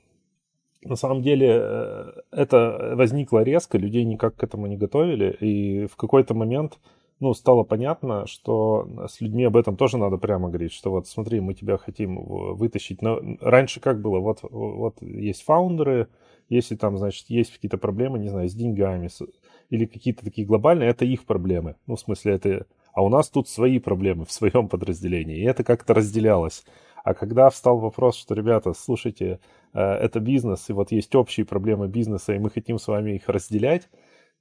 [0.85, 5.95] на самом деле э, это возникло резко, людей никак к этому не готовили, и в
[5.95, 6.79] какой-то момент,
[7.19, 11.39] ну, стало понятно, что с людьми об этом тоже надо прямо говорить, что вот смотри,
[11.39, 13.01] мы тебя хотим вытащить.
[13.01, 14.19] Но раньше как было?
[14.19, 16.07] Вот, вот есть фаундеры,
[16.49, 19.21] если там, значит, есть какие-то проблемы, не знаю, с деньгами с,
[19.69, 21.75] или какие-то такие глобальные, это их проблемы.
[21.87, 22.65] Ну, в смысле, это...
[22.93, 25.37] А у нас тут свои проблемы в своем подразделении.
[25.37, 26.63] И это как-то разделялось.
[27.03, 29.39] А когда встал вопрос, что, ребята, слушайте,
[29.79, 33.89] это бизнес, и вот есть общие проблемы бизнеса, и мы хотим с вами их разделять,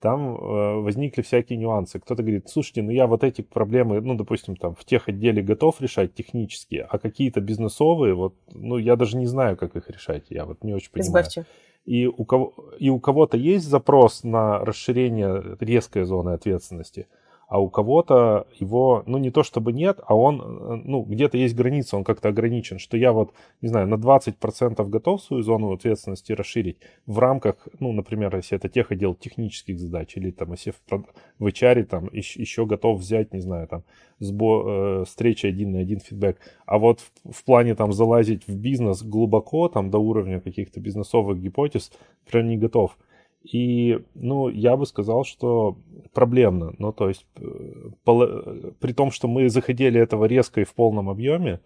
[0.01, 1.99] там э, возникли всякие нюансы.
[1.99, 5.81] Кто-то говорит, слушайте, ну я вот эти проблемы, ну, допустим, там в тех отделе готов
[5.81, 10.45] решать технически, а какие-то бизнесовые, вот, ну, я даже не знаю, как их решать, я
[10.45, 11.25] вот не очень понимаю.
[11.25, 11.47] Избавьте
[11.85, 17.07] и у, кого, и у кого-то есть запрос на расширение резкой зоны ответственности,
[17.49, 21.55] а у кого-то его, ну, не то чтобы нет, а он, э, ну, где-то есть
[21.55, 26.33] граница, он как-то ограничен, что я вот, не знаю, на 20% готов свою зону ответственности
[26.33, 31.47] расширить в рамках, ну, например, если это тех отдел технических задач, или там, если в,
[31.47, 33.85] HR там еще готов взять, не знаю, там,
[34.19, 38.57] сбо, э, встречи один на один фидбэк, а вот в, в плане там залазить в
[38.57, 41.93] бизнес глубоко, там, до уровня каких-то бизнесовых гипотез,
[42.31, 42.97] прям не готов.
[43.45, 45.77] И, ну, я бы сказал, что
[46.15, 46.75] проблемно.
[46.79, 51.61] Ну, то есть, э, при том, что мы заходили этого резко и в полном объеме,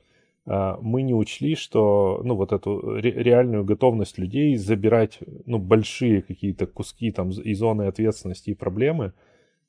[0.51, 6.67] а, мы не учли, что, ну, вот эту реальную готовность людей забирать, ну, большие какие-то
[6.67, 9.13] куски там и зоны ответственности и проблемы,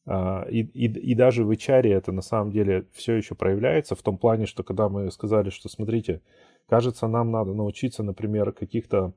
[0.05, 4.01] а, и, и, и даже в HR это на самом деле все еще проявляется в
[4.01, 6.21] том плане, что когда мы сказали, что смотрите,
[6.69, 9.13] кажется, нам надо научиться, например, каких-то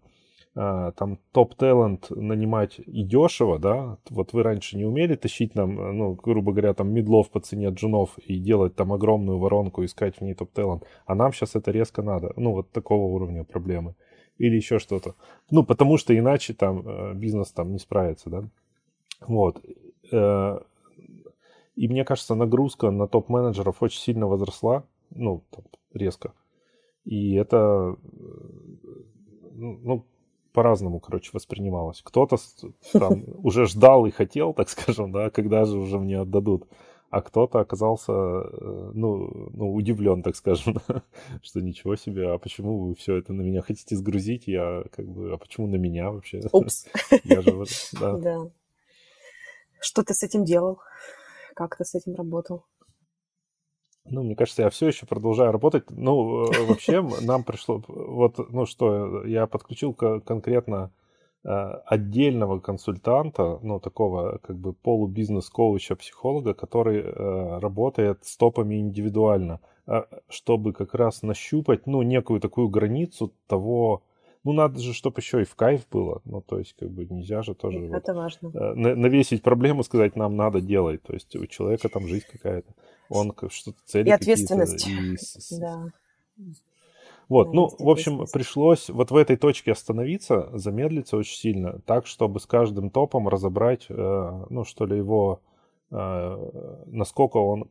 [0.54, 6.12] там топ-талент нанимать и дешево, да, вот вы раньше не умели тащить нам, э, ну,
[6.12, 10.34] грубо говоря, там медлов по цене джунов и делать там огромную воронку, искать в ней
[10.34, 13.94] топ-талент, а нам сейчас это резко надо, ну, вот такого уровня проблемы.
[14.36, 15.14] Или еще что-то,
[15.50, 18.44] ну, потому что иначе там э, бизнес там не справится, да,
[19.26, 19.58] вот,
[20.12, 20.60] э,
[21.76, 24.84] и мне кажется, нагрузка на топ-менеджеров очень сильно возросла,
[25.14, 26.34] ну, там, резко,
[27.06, 27.96] и это,
[29.54, 30.04] ну,
[30.52, 32.02] по-разному, короче, воспринималось.
[32.02, 32.36] Кто-то
[32.92, 36.68] там уже ждал и хотел, так скажем, да, когда же уже мне отдадут.
[37.10, 40.76] А кто-то оказался, э, ну, ну, удивлен, так скажем,
[41.42, 44.44] что ничего себе, а почему вы все это на меня хотите сгрузить?
[44.46, 46.40] Я как бы, а почему на меня вообще?
[46.52, 46.86] Упс.
[47.24, 47.52] Я же,
[48.00, 48.16] да.
[48.16, 48.50] да.
[49.80, 50.80] Что ты с этим делал?
[51.54, 52.64] Как ты с этим работал?
[54.12, 55.84] Ну, мне кажется, я все еще продолжаю работать.
[55.90, 57.82] Ну, э, вообще, нам пришло...
[57.88, 60.92] Вот, ну что, я подключил конкретно
[61.44, 69.60] э, отдельного консультанта, ну, такого как бы полубизнес-коуча, психолога, который э, работает с топами индивидуально,
[70.28, 74.02] чтобы как раз нащупать, ну, некую такую границу того,
[74.44, 76.20] ну, надо же, чтобы еще и в кайф было.
[76.24, 77.78] Ну, то есть, как бы нельзя же тоже...
[77.86, 78.50] Это вот, важно.
[78.74, 81.02] Навесить проблему, сказать, нам надо делать.
[81.02, 82.72] То есть, у человека там жизнь какая-то
[83.08, 84.88] он что-то цели И ответственность.
[84.88, 85.16] И...
[85.60, 85.86] Да.
[87.28, 92.40] Вот, ну, в общем, пришлось вот в этой точке остановиться, замедлиться очень сильно, так, чтобы
[92.40, 95.40] с каждым топом разобрать, э, ну, что ли, его,
[95.90, 97.70] э, насколько он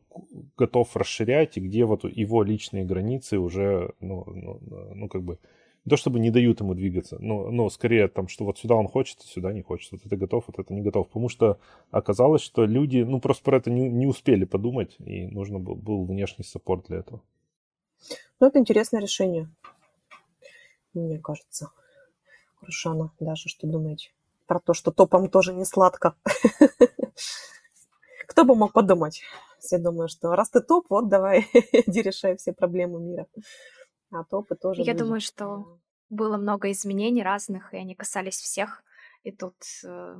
[0.56, 4.60] готов расширять, и где вот его личные границы уже, ну, ну,
[4.94, 5.38] ну как бы,
[5.84, 8.86] не то чтобы не дают ему двигаться, но, но скорее там, что вот сюда он
[8.86, 11.08] хочет, а сюда не хочет, вот это готов, вот это не готов.
[11.08, 11.58] Потому что
[11.90, 16.04] оказалось, что люди, ну, просто про это не, не успели подумать, и нужно был, был
[16.04, 17.20] внешний саппорт для этого.
[18.38, 19.48] Ну, это интересное решение,
[20.94, 21.70] мне кажется.
[22.60, 24.12] Рушана, даже что думаете?
[24.46, 26.14] Про то, что топом тоже не сладко.
[28.28, 29.22] Кто бы мог подумать?
[29.58, 33.26] Все думают, что раз ты топ, вот давай, решай все проблемы мира.
[34.12, 35.04] А топы тоже Я люди.
[35.04, 38.84] думаю, что было много изменений разных, и они касались всех.
[39.22, 40.16] И тут э,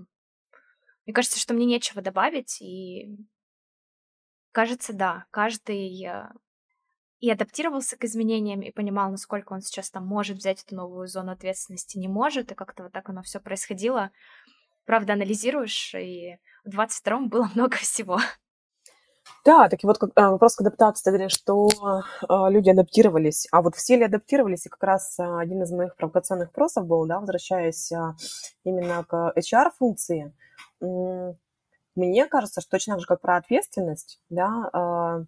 [1.06, 3.16] мне кажется, что мне нечего добавить, и
[4.52, 6.28] кажется, да, каждый э,
[7.18, 11.32] и адаптировался к изменениям, и понимал, насколько он сейчас там может взять эту новую зону
[11.32, 14.10] ответственности, не может, и как-то вот так оно все происходило.
[14.84, 18.20] Правда, анализируешь, и в 22-м было много всего.
[19.44, 21.68] Да, так и вот а, вопрос к адаптации, ты говоришь, что
[22.28, 25.96] а, люди адаптировались, а вот все ли адаптировались, и как раз а, один из моих
[25.96, 27.92] провокационных вопросов был, да, возвращаясь
[28.64, 30.32] именно к HR-функции,
[31.94, 35.26] мне кажется, что точно так же, как про ответственность, да,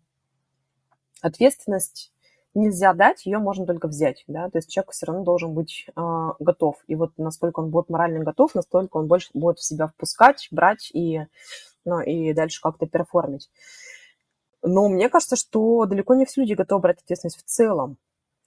[1.20, 2.12] ответственность
[2.54, 6.28] нельзя дать, ее можно только взять, да, то есть человек все равно должен быть э,
[6.38, 10.48] готов, и вот насколько он будет морально готов, настолько он больше будет в себя впускать,
[10.50, 11.26] брать и,
[11.84, 13.50] ну, и дальше как-то перформить.
[14.64, 17.98] Но мне кажется, что далеко не все люди готовы брать ответственность в целом,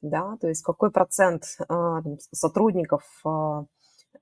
[0.02, 2.02] да, то есть какой процент э,
[2.34, 3.64] сотрудников э,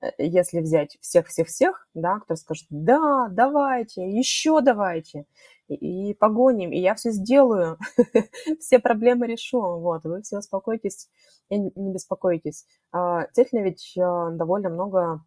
[0.02, 5.26] Э, если взять всех-всех-всех, да, кто скажет, да, давайте, еще давайте,
[5.68, 7.78] и, и погоним, и я все сделаю,
[8.60, 11.10] все проблемы решу, вот, вы все успокойтесь
[11.50, 12.66] и не беспокойтесь.
[12.92, 15.24] А, действительно ведь а, довольно много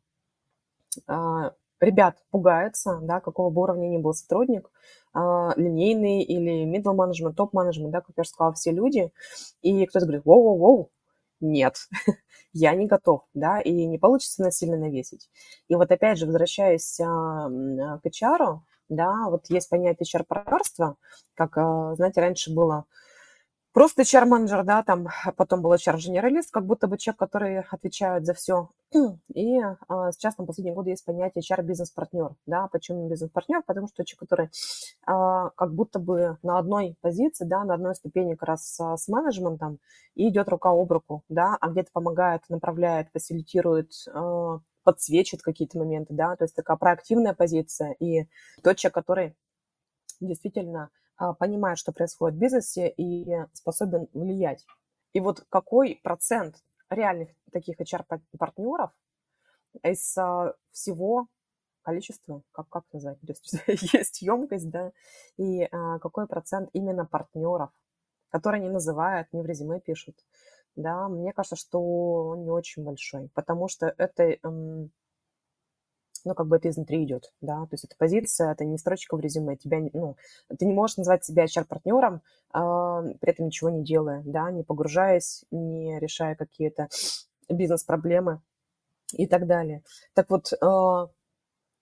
[1.06, 4.70] а, ребят пугается, да, какого бы уровня ни был сотрудник,
[5.14, 9.10] линейный или middle management, топ менеджмент да, как я уже сказала, все люди,
[9.62, 10.90] и кто-то говорит, воу-воу-воу,
[11.40, 11.76] нет,
[12.52, 15.30] я не готов, да, и не получится насильно навесить.
[15.68, 20.96] И вот опять же, возвращаясь а, к HR, да, вот есть понятие HR-партнерства,
[21.34, 22.86] как, а, знаете, раньше было
[23.78, 28.34] просто HR-менеджер, да, там а потом был HR-генералист, как будто бы человек, который отвечает за
[28.34, 28.70] все.
[29.34, 33.62] И а, сейчас на последние годы есть понятие HR-бизнес-партнер, да, почему бизнес-партнер?
[33.64, 34.50] Потому что человек, который
[35.06, 39.78] а, как будто бы на одной позиции, да, на одной ступени как раз с менеджментом
[40.16, 46.14] и идет рука об руку, да, а где-то помогает, направляет, фасилитирует, а, подсвечивает какие-то моменты,
[46.14, 48.26] да, то есть такая проактивная позиция и
[48.60, 49.36] тот человек, который
[50.20, 50.90] действительно
[51.38, 54.64] понимает, что происходит в бизнесе и способен влиять.
[55.12, 58.90] И вот какой процент реальных таких HR-партнеров
[59.82, 61.28] из а, всего
[61.82, 63.54] количества, как, как назвать, то есть
[63.94, 64.92] есть емкость, да,
[65.36, 67.70] и а, какой процент именно партнеров,
[68.30, 70.16] которые не называют, не в резюме пишут,
[70.76, 71.80] да, мне кажется, что
[72.28, 74.38] он не очень большой, потому что это
[76.24, 79.20] ну, как бы это изнутри идет, да, то есть это позиция, это не строчка в
[79.20, 80.16] резюме, тебя, ну,
[80.58, 85.44] ты не можешь назвать себя HR-партнером, а, при этом ничего не делая, да, не погружаясь,
[85.50, 86.88] не решая какие-то
[87.48, 88.40] бизнес-проблемы
[89.12, 89.82] и так далее.
[90.14, 91.06] Так вот, э,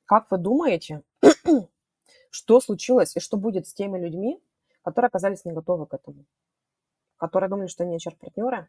[0.05, 1.03] как вы думаете,
[2.31, 4.43] что случилось и что будет с теми людьми,
[4.83, 6.27] которые оказались не готовы к этому,
[7.17, 8.69] которые думали, что они HR-партнеры,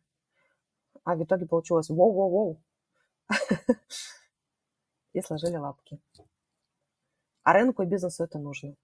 [1.03, 2.57] а в итоге получилось воу-воу-воу.
[5.17, 5.99] и сложили лапки.
[7.43, 8.75] А рынку и бизнесу это нужно.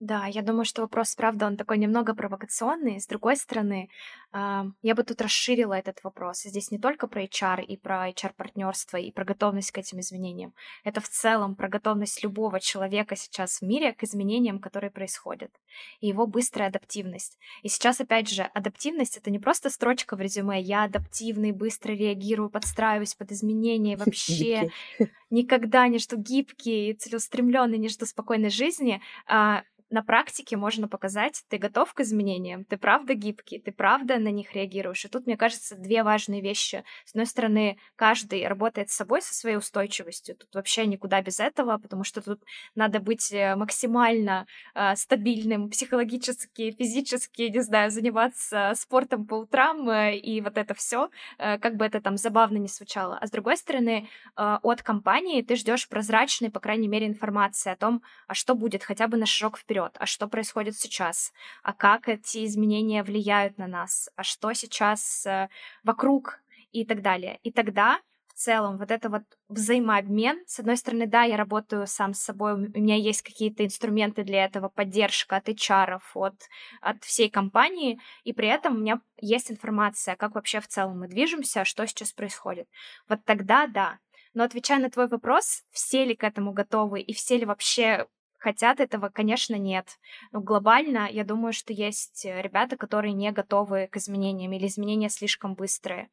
[0.00, 3.00] Да, я думаю, что вопрос, правда, он такой немного провокационный.
[3.00, 3.88] С другой стороны,
[4.32, 6.42] я бы тут расширила этот вопрос.
[6.42, 10.52] Здесь не только про HR и про HR-партнерство и про готовность к этим изменениям.
[10.82, 15.52] Это в целом про готовность любого человека сейчас в мире к изменениям, которые происходят,
[16.00, 17.38] и его быстрая адаптивность.
[17.62, 22.50] И сейчас, опять же, адаптивность— это не просто строчка в резюме «я адаптивный, быстро реагирую,
[22.50, 24.70] подстраиваюсь под изменения, вообще
[25.30, 29.62] никогда не жду гибкий, целеустремленный, не жду спокойной жизни», а
[29.94, 34.52] на практике можно показать, ты готов к изменениям, ты правда гибкий, ты правда на них
[34.52, 35.04] реагируешь.
[35.04, 36.84] И тут, мне кажется, две важные вещи.
[37.04, 40.34] С одной стороны, каждый работает с собой, со своей устойчивостью.
[40.34, 42.42] Тут вообще никуда без этого, потому что тут
[42.74, 50.16] надо быть э, максимально э, стабильным психологически, физически, не знаю, заниматься спортом по утрам э,
[50.16, 53.16] и вот это все, э, как бы это там забавно не звучало.
[53.20, 57.76] А с другой стороны, э, от компании ты ждешь прозрачной, по крайней мере, информации о
[57.76, 61.72] том, а что будет хотя бы на шаг вперед вперед, а что происходит сейчас, а
[61.72, 65.48] как эти изменения влияют на нас, а что сейчас э,
[65.82, 66.40] вокруг
[66.72, 67.38] и так далее.
[67.42, 72.14] И тогда в целом вот это вот взаимообмен, с одной стороны, да, я работаю сам
[72.14, 76.34] с собой, у меня есть какие-то инструменты для этого, поддержка от HR, от,
[76.80, 81.08] от всей компании, и при этом у меня есть информация, как вообще в целом мы
[81.08, 82.66] движемся, что сейчас происходит.
[83.08, 83.98] Вот тогда да.
[84.34, 88.08] Но отвечая на твой вопрос, все ли к этому готовы и все ли вообще
[88.44, 89.98] хотят этого, конечно, нет.
[90.32, 95.08] Но глобально я думаю, что есть э, ребята, которые не готовы к изменениям или изменения
[95.08, 96.10] слишком быстрые.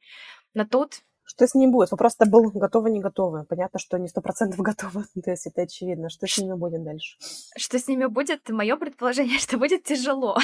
[0.54, 1.92] Но тут Что с ним будет?
[1.92, 3.46] Вопрос-то был готовы, не готовы.
[3.46, 6.10] Понятно, что не сто процентов готовы, то есть это очевидно.
[6.10, 7.18] Что с ними будет дальше?
[7.56, 8.50] Что с ними будет?
[8.50, 10.38] Мое предположение, что будет тяжело.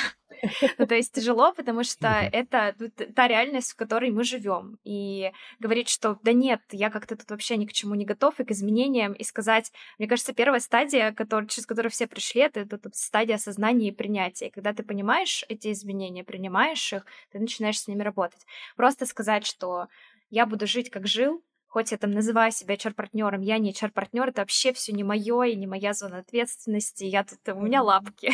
[0.78, 2.74] Ну, то есть тяжело, потому что это
[3.16, 4.78] та реальность, в которой мы живем.
[4.86, 8.46] И говорить, что да нет, я как-то тут вообще ни к чему не готов и
[8.46, 12.78] к изменениям, и сказать, мне кажется, первая стадия, который, через которую все пришли, это, это,
[12.78, 14.48] это стадия осознания и принятия.
[14.48, 18.46] И когда ты понимаешь эти изменения, принимаешь их, ты начинаешь с ними работать.
[18.78, 19.88] Просто сказать, что
[20.30, 24.42] я буду жить, как жил, хоть я там называю себя HR-партнером, я не HR-партнер, это
[24.42, 28.32] вообще все не мое и не моя зона ответственности, я тут, у меня лапки.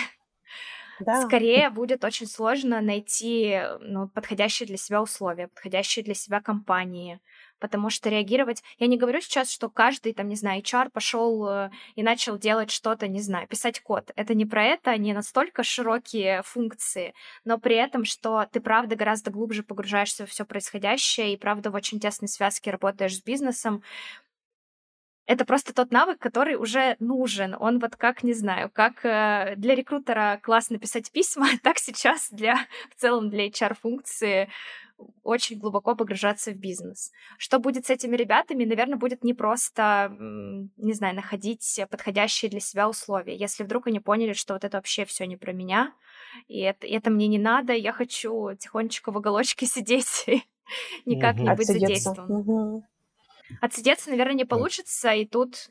[0.99, 1.25] Да.
[1.25, 7.19] Скорее будет очень сложно найти ну, подходящие для себя условия, подходящие для себя компании,
[7.63, 8.61] потому что реагировать...
[8.77, 12.71] Я не говорю сейчас, что каждый, там, не знаю, HR пошел э, и начал делать
[12.71, 14.11] что-то, не знаю, писать код.
[14.17, 17.13] Это не про это, не настолько широкие функции,
[17.45, 21.75] но при этом, что ты, правда, гораздо глубже погружаешься в все происходящее и, правда, в
[21.75, 23.81] очень тесной связке работаешь с бизнесом,
[25.25, 27.55] это просто тот навык, который уже нужен.
[27.57, 32.57] Он вот как, не знаю, как э, для рекрутера классно писать письма, так сейчас для
[32.91, 34.49] в целом для HR-функции
[35.23, 37.11] очень глубоко погружаться в бизнес.
[37.37, 38.65] Что будет с этими ребятами?
[38.65, 43.35] Наверное, будет не просто, не знаю, находить подходящие для себя условия.
[43.35, 45.93] Если вдруг они поняли, что вот это вообще все не про меня,
[46.47, 50.43] и это, и это мне не надо, я хочу тихонечко в уголочке сидеть и
[51.05, 52.83] никак не быть задействован.
[53.61, 55.69] Отсидеться, наверное, не получится, и тут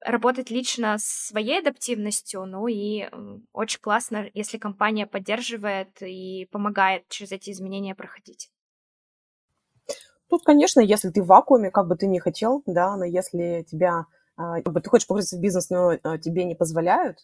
[0.00, 3.08] работать лично с своей адаптивностью, ну и
[3.52, 8.50] очень классно, если компания поддерживает и помогает через эти изменения проходить.
[10.28, 14.06] Тут, конечно, если ты в вакууме, как бы ты не хотел, да, но если тебя,
[14.36, 17.18] а, как бы ты хочешь погрузиться в бизнес, но а, тебе не позволяют,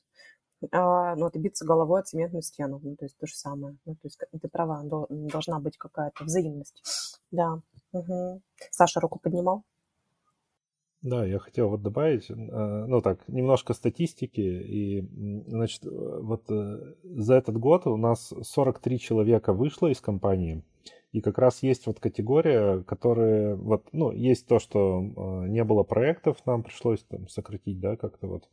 [0.73, 3.77] а, ну, ты биться головой от цементную стену, ну, то есть то же самое.
[3.85, 6.83] Ну, то есть ты права, должна быть какая-то взаимность.
[7.31, 7.61] Да.
[7.93, 8.43] Угу.
[8.71, 9.65] Саша руку поднимал.
[11.07, 14.41] Да, я хотел вот добавить, э, ну так, немножко статистики.
[14.41, 15.09] И,
[15.47, 20.65] значит, вот э, за этот год у нас 43 человека вышло из компании.
[21.13, 25.85] И как раз есть вот категория, которые, вот, ну, есть то, что э, не было
[25.85, 28.49] проектов, нам пришлось там сократить, да, как-то вот.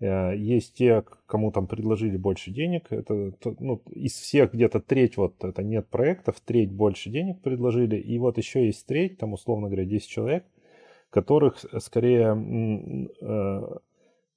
[0.00, 2.86] Есть те, кому там предложили больше денег.
[2.90, 7.96] Это, ну, из всех где-то треть вот это нет проектов, треть больше денег предложили.
[7.96, 10.44] И вот еще есть треть, там условно говоря, 10 человек–
[11.10, 13.78] которых скорее, э,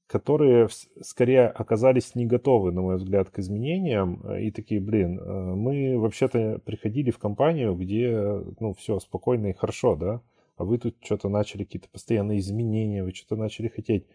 [0.07, 0.67] которые
[1.01, 5.23] скорее оказались не готовы, на мой взгляд, к изменениям и такие, блин, э,
[5.55, 8.11] мы вообще-то приходили в компанию, где,
[8.59, 10.21] ну, все спокойно и хорошо, да,
[10.57, 14.05] а вы тут что-то начали какие-то постоянные изменения, вы что-то начали хотеть.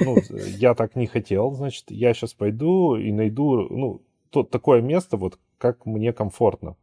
[0.00, 0.16] Ну,
[0.56, 5.38] я так не хотел, значит, я сейчас пойду и найду, ну, то, такое место, вот,
[5.58, 6.76] как мне комфортно.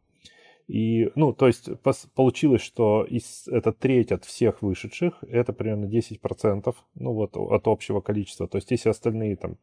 [0.68, 1.68] И, ну, то есть
[2.14, 8.00] получилось, что из, это треть от всех вышедших, это примерно 10%, ну, вот от общего
[8.00, 8.48] количества.
[8.48, 9.58] То есть если остальные там,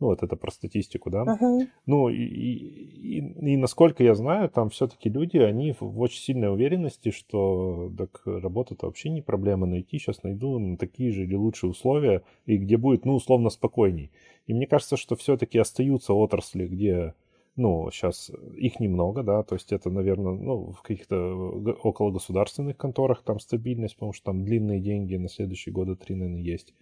[0.00, 1.22] ну, вот это про статистику, да.
[1.24, 1.66] Uh-huh.
[1.86, 6.52] Ну, и, и, и, и насколько я знаю, там все-таки люди, они в очень сильной
[6.52, 11.70] уверенности, что так работа-то вообще не проблема найти, сейчас найду на такие же или лучшие
[11.70, 14.10] условия, и где будет, ну, условно, спокойней.
[14.46, 17.14] И мне кажется, что все-таки остаются отрасли, где
[17.58, 21.16] ну, сейчас их немного, да, то есть это, наверное, ну, в каких-то
[21.82, 26.40] около государственных конторах там стабильность, потому что там длинные деньги на следующие года три, наверное,
[26.40, 26.72] есть.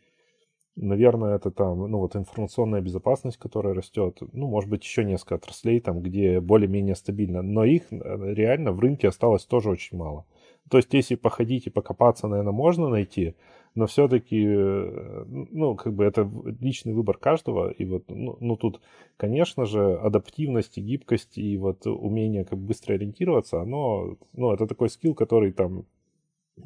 [0.76, 5.80] Наверное, это там, ну, вот информационная безопасность, которая растет, ну, может быть, еще несколько отраслей
[5.80, 7.96] там, где более-менее стабильно, но их э,
[8.34, 10.26] реально в рынке осталось тоже очень мало.
[10.70, 13.36] То есть, если походить и покопаться, наверное, можно найти,
[13.76, 16.28] но все-таки, э, ну, как бы это
[16.60, 18.80] личный выбор каждого, и вот, ну, ну, тут,
[19.18, 24.66] конечно же, адаптивность и гибкость, и вот умение как бы быстро ориентироваться, оно, ну, это
[24.66, 25.84] такой скилл, который там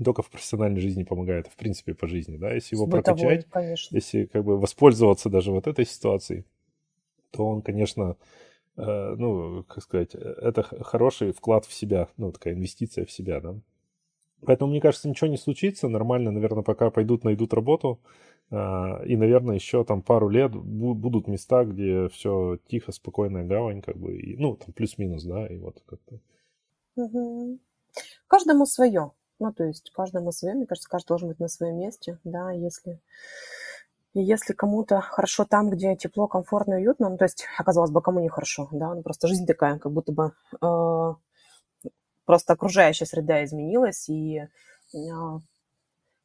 [0.04, 3.46] только в профессиональной жизни помогает, а в принципе по жизни, да, если его бытовой, прокачать,
[3.50, 3.96] конечно.
[3.96, 6.44] если как бы воспользоваться даже вот этой ситуацией,
[7.32, 8.16] то он, конечно,
[8.76, 13.56] э, ну, как сказать, это хороший вклад в себя, ну, такая инвестиция в себя, да.
[14.45, 15.88] Поэтому, мне кажется, ничего не случится.
[15.88, 18.01] Нормально, наверное, пока пойдут, найдут работу.
[18.51, 23.97] А, и, наверное, еще там пару лет будут места, где все тихо, спокойная гавань, как
[23.97, 26.20] бы, ну, там плюс-минус, да, и вот как-то.
[26.97, 27.59] Угу.
[28.26, 29.12] Каждому свое.
[29.38, 30.55] Ну, то есть каждому свое.
[30.55, 33.01] Мне кажется, каждый должен быть на своем месте, да, если...
[34.12, 38.18] И если кому-то хорошо там, где тепло, комфортно, уютно, ну, то есть, оказалось бы, кому
[38.18, 41.14] не хорошо, да, ну, просто жизнь такая, как будто бы э,
[42.31, 44.39] просто окружающая среда изменилась, и
[44.95, 45.41] а,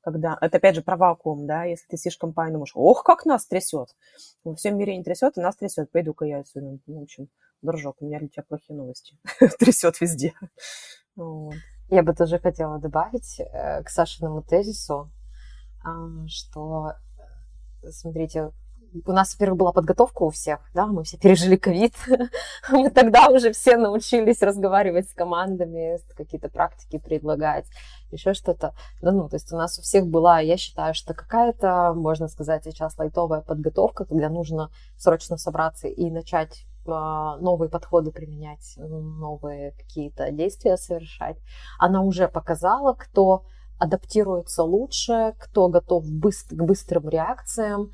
[0.02, 3.26] когда, это опять же про вакуум, да, если ты сидишь в компании, думаешь, ох, как
[3.26, 3.90] нас трясет,
[4.44, 7.28] во всем мире не трясет, и нас трясет, пойду-ка я отсюда, ну, в общем,
[7.64, 9.18] дружок, у меня для тебя плохие новости,
[9.58, 10.36] трясет везде,
[11.16, 11.56] вот.
[11.90, 15.10] Я бы тоже хотела добавить э, к Сашиному тезису,
[15.84, 16.92] а, что,
[17.82, 18.52] э, смотрите,
[19.06, 21.94] у нас, во-первых, была подготовка у всех, да, мы все пережили ковид,
[22.70, 27.66] мы тогда уже все научились разговаривать с командами, какие-то практики предлагать,
[28.12, 28.74] еще что-то.
[29.02, 32.64] Да, ну, то есть у нас у всех была, я считаю, что какая-то, можно сказать,
[32.64, 40.32] сейчас лайтовая подготовка, когда нужно срочно собраться и начать а, новые подходы применять, новые какие-то
[40.32, 41.38] действия совершать.
[41.80, 43.44] Она уже показала, кто
[43.78, 47.92] адаптируется лучше, кто готов к быстрым реакциям,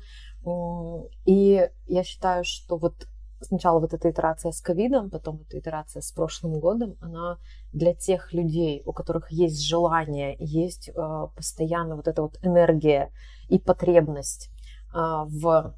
[1.24, 3.06] и я считаю, что вот
[3.44, 7.38] сначала вот эта итерация с ковидом, потом эта итерация с прошлым годом, она
[7.72, 13.10] для тех людей, у которых есть желание, есть э, постоянно вот эта вот энергия
[13.48, 14.50] и потребность
[14.94, 15.74] э, в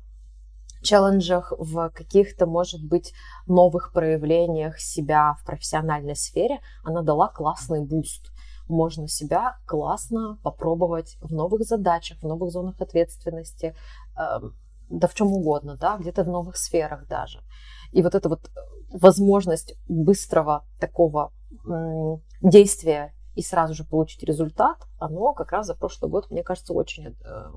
[0.82, 3.14] челленджах, в каких-то, может быть,
[3.46, 8.34] новых проявлениях себя в профессиональной сфере, она дала классный буст
[8.68, 13.74] можно себя классно попробовать в новых задачах, в новых зонах ответственности,
[14.18, 14.54] эм,
[14.88, 17.42] да в чем угодно, да, где-то в новых сферах даже.
[17.92, 18.50] И вот эта вот
[18.90, 21.32] возможность быстрого такого
[22.40, 27.16] действия и сразу же получить результат, оно как раз за прошлый год, мне кажется, очень
[27.24, 27.50] э,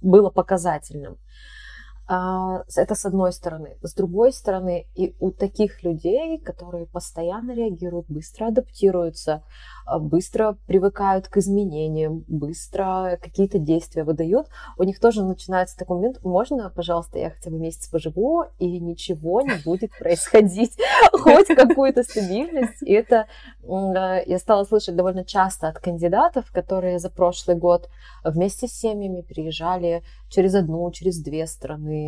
[0.00, 1.18] было показательным.
[2.12, 3.76] А, это с одной стороны.
[3.82, 9.44] С другой стороны, и у таких людей, которые постоянно реагируют, быстро адаптируются,
[9.86, 16.18] а, быстро привыкают к изменениям, быстро какие-то действия выдают, у них тоже начинается такой момент,
[16.24, 20.76] можно, пожалуйста, я хотя бы месяц поживу, и ничего не будет происходить,
[21.12, 22.82] хоть какую-то стабильность.
[22.82, 23.28] И это
[23.62, 27.88] я стала слышать довольно часто от кандидатов, которые за прошлый год
[28.24, 31.99] вместе с семьями приезжали через одну, через две страны,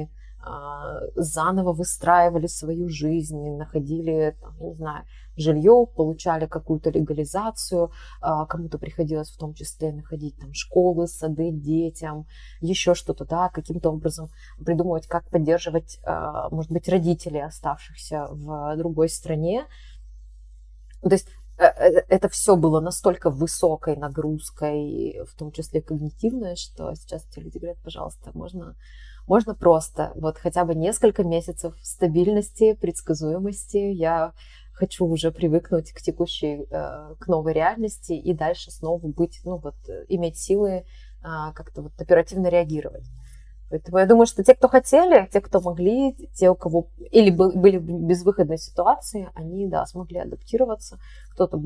[0.44, 5.04] а, заново выстраивали свою жизнь, находили, там, не знаю,
[5.36, 12.26] жилье, получали какую-то легализацию, а, кому-то приходилось в том числе находить там школы, сады детям,
[12.60, 14.30] еще что-то, да, каким-то образом
[14.64, 19.66] придумывать, как поддерживать, а, может быть, родителей, оставшихся в другой стране.
[21.02, 21.28] То есть
[21.58, 27.38] Э, э, это все было настолько высокой нагрузкой, в том числе когнитивной, что сейчас эти
[27.38, 28.74] люди говорят, пожалуйста, можно,
[29.26, 33.76] можно просто вот хотя бы несколько месяцев стабильности, предсказуемости.
[33.76, 34.32] Я
[34.72, 39.76] хочу уже привыкнуть к текущей, э, к новой реальности и дальше снова быть, ну вот,
[40.08, 40.84] иметь силы
[41.22, 43.04] а, как-то вот оперативно реагировать.
[43.70, 47.78] Поэтому я думаю, что те, кто хотели, те, кто могли, те, у кого или были
[47.78, 50.98] в безвыходной ситуации, они, да, смогли адаптироваться.
[51.30, 51.58] Кто-то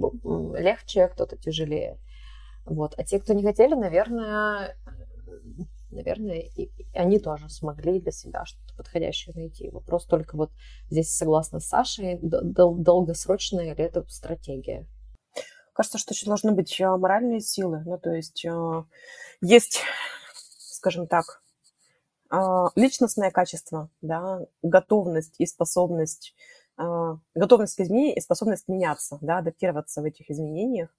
[0.56, 1.98] легче, кто-то тяжелее.
[2.64, 2.94] Вот.
[2.96, 4.76] А те, кто не хотели, наверное,
[5.96, 9.70] наверное, и они тоже смогли для себя что-то подходящее найти.
[9.70, 10.50] Вопрос только вот
[10.90, 14.86] здесь, согласно с Сашей, дол- долгосрочная ли это стратегия?
[15.76, 17.82] Кажется, что еще должны быть а, моральные силы.
[17.84, 18.86] Ну, то есть а,
[19.42, 19.80] есть,
[20.56, 21.42] скажем так,
[22.30, 26.34] а, личностное качество, да, готовность и способность,
[27.34, 30.90] готовность к изменениям и способность меняться, да, адаптироваться в этих изменениях.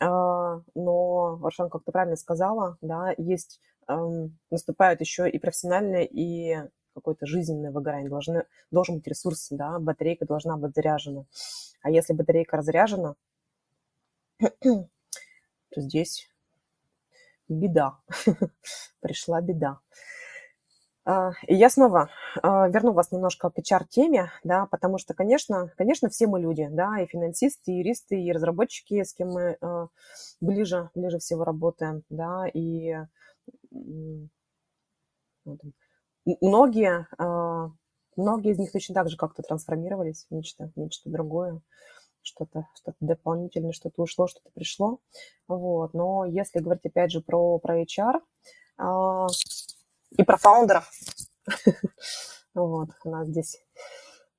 [0.00, 3.60] А, но, Варшан, как ты правильно сказала, да, есть,
[4.50, 6.56] наступает еще и профессиональное, и
[6.94, 11.24] какое-то жизненное выгорание, должны, должен быть ресурс, да, батарейка должна быть заряжена.
[11.82, 13.16] А если батарейка разряжена,
[14.60, 14.88] то
[15.76, 16.28] здесь
[17.48, 17.98] беда,
[19.00, 19.80] пришла беда.
[21.04, 22.10] А, и я снова
[22.42, 27.00] а, верну вас немножко к HR-теме, да, потому что, конечно, конечно, все мы люди, да,
[27.00, 29.88] и финансисты, и юристы, и разработчики, с кем мы а,
[30.40, 32.94] ближе, ближе всего работаем, да, и
[36.40, 37.08] многие,
[38.16, 41.60] многие из них точно так же как-то трансформировались в нечто, в нечто другое,
[42.22, 45.00] что-то что дополнительное, что-то ушло, что-то пришло,
[45.48, 48.20] вот, но если говорить опять же про, про HR,
[50.16, 50.90] и про фаундеров.
[52.54, 53.56] Вот, у нас здесь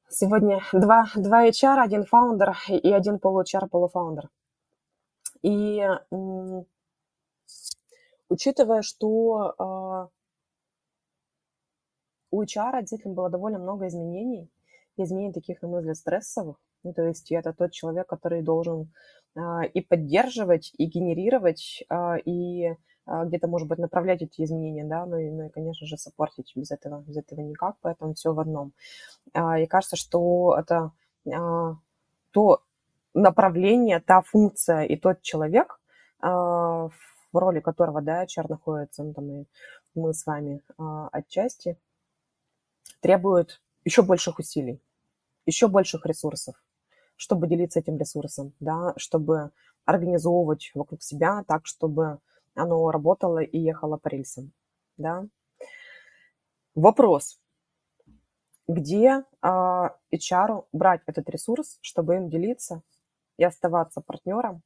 [0.08, 4.30] сегодня два, два HR, один фаундер и один полу-HR, полуфаундер.
[5.42, 5.84] И
[8.30, 10.08] учитывая, что э,
[12.30, 14.48] у HR действительно было довольно много изменений,
[14.98, 18.92] изменений таких, на мой взгляд, стрессовых, ну, то есть это тот человек, который должен
[19.36, 19.40] э,
[19.74, 22.76] и поддерживать, и генерировать, э, и а,
[23.06, 26.72] где-то, может быть, направлять эти изменения, да, ну и, ну и, конечно же, сопортить без
[26.72, 28.72] этого, без этого никак, поэтому все в одном.
[29.34, 30.92] А, и кажется, что это
[31.32, 31.76] а,
[32.32, 32.64] то
[33.14, 35.80] направление, та функция и тот человек,
[36.20, 36.92] в
[37.34, 39.46] роли которого, да, HR находится, ну, там и
[39.94, 40.62] мы с вами
[41.12, 41.78] отчасти,
[43.02, 44.82] требует еще больших усилий,
[45.46, 46.56] еще больших ресурсов,
[47.18, 49.52] чтобы делиться этим ресурсом, да, чтобы
[49.86, 52.20] организовывать вокруг себя так, чтобы
[52.56, 54.52] оно работало и ехало по рельсам,
[54.98, 55.26] да.
[56.76, 57.40] Вопрос.
[58.68, 62.82] Где а, HR брать этот ресурс, чтобы им делиться
[63.38, 64.64] и оставаться партнером,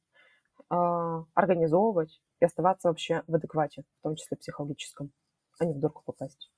[0.70, 5.12] а, организовывать и оставаться вообще в адеквате, в том числе психологическом,
[5.58, 6.50] а не в дурку попасть?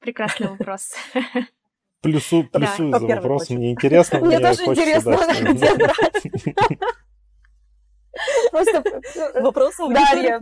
[0.00, 0.92] Прекрасный вопрос.
[2.00, 2.98] Плюсу, плюсую да.
[2.98, 3.50] за вопрос.
[3.50, 4.20] Мне интересно.
[4.20, 5.16] Мне, мне тоже интересно,
[5.52, 7.04] где брать.
[8.50, 8.82] Просто
[9.40, 10.40] вопрос Дарья,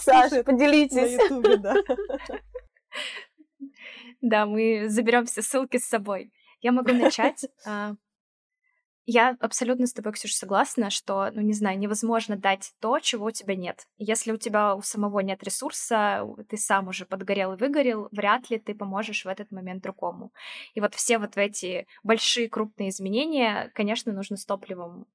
[0.00, 1.18] Саша, поделитесь.
[4.20, 6.30] Да, мы заберем все ссылки с собой.
[6.60, 7.46] Я могу начать.
[7.66, 7.94] А,
[9.06, 13.30] я абсолютно с тобой, Ксюша, согласна, что, ну, не знаю, невозможно дать то, чего у
[13.32, 13.86] тебя нет.
[13.98, 18.58] Если у тебя у самого нет ресурса, ты сам уже подгорел и выгорел, вряд ли
[18.58, 20.32] ты поможешь в этот момент другому.
[20.74, 25.06] И вот все вот эти большие крупные изменения, конечно, нужно с топливом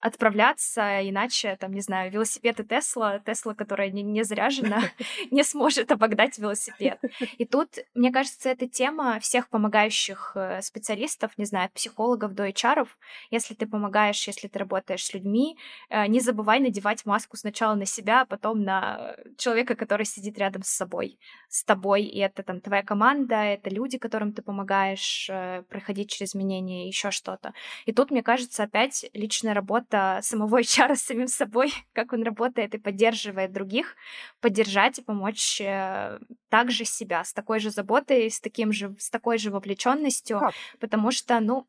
[0.00, 4.82] отправляться, иначе, там, не знаю, велосипед и Тесла, Тесла, которая не, не заряжена,
[5.30, 7.00] не сможет обогнать велосипед.
[7.38, 12.48] И тут, мне кажется, эта тема всех помогающих э, специалистов, не знаю, от психологов до
[12.48, 12.86] HR,
[13.30, 15.56] если ты помогаешь, если ты работаешь с людьми,
[15.88, 20.62] э, не забывай надевать маску сначала на себя, а потом на человека, который сидит рядом
[20.62, 21.18] с собой,
[21.48, 26.30] с тобой, и это там твоя команда, это люди, которым ты помогаешь э, проходить через
[26.30, 27.54] изменения, еще что-то.
[27.86, 32.22] И тут, мне кажется, опять личная работа работа самого HR с самим собой, как он
[32.22, 33.96] работает и поддерживает других,
[34.40, 36.18] поддержать и помочь э,
[36.48, 40.40] также себя с такой же заботой, с таким же, с такой же вовлеченностью,
[40.80, 41.66] потому что, ну,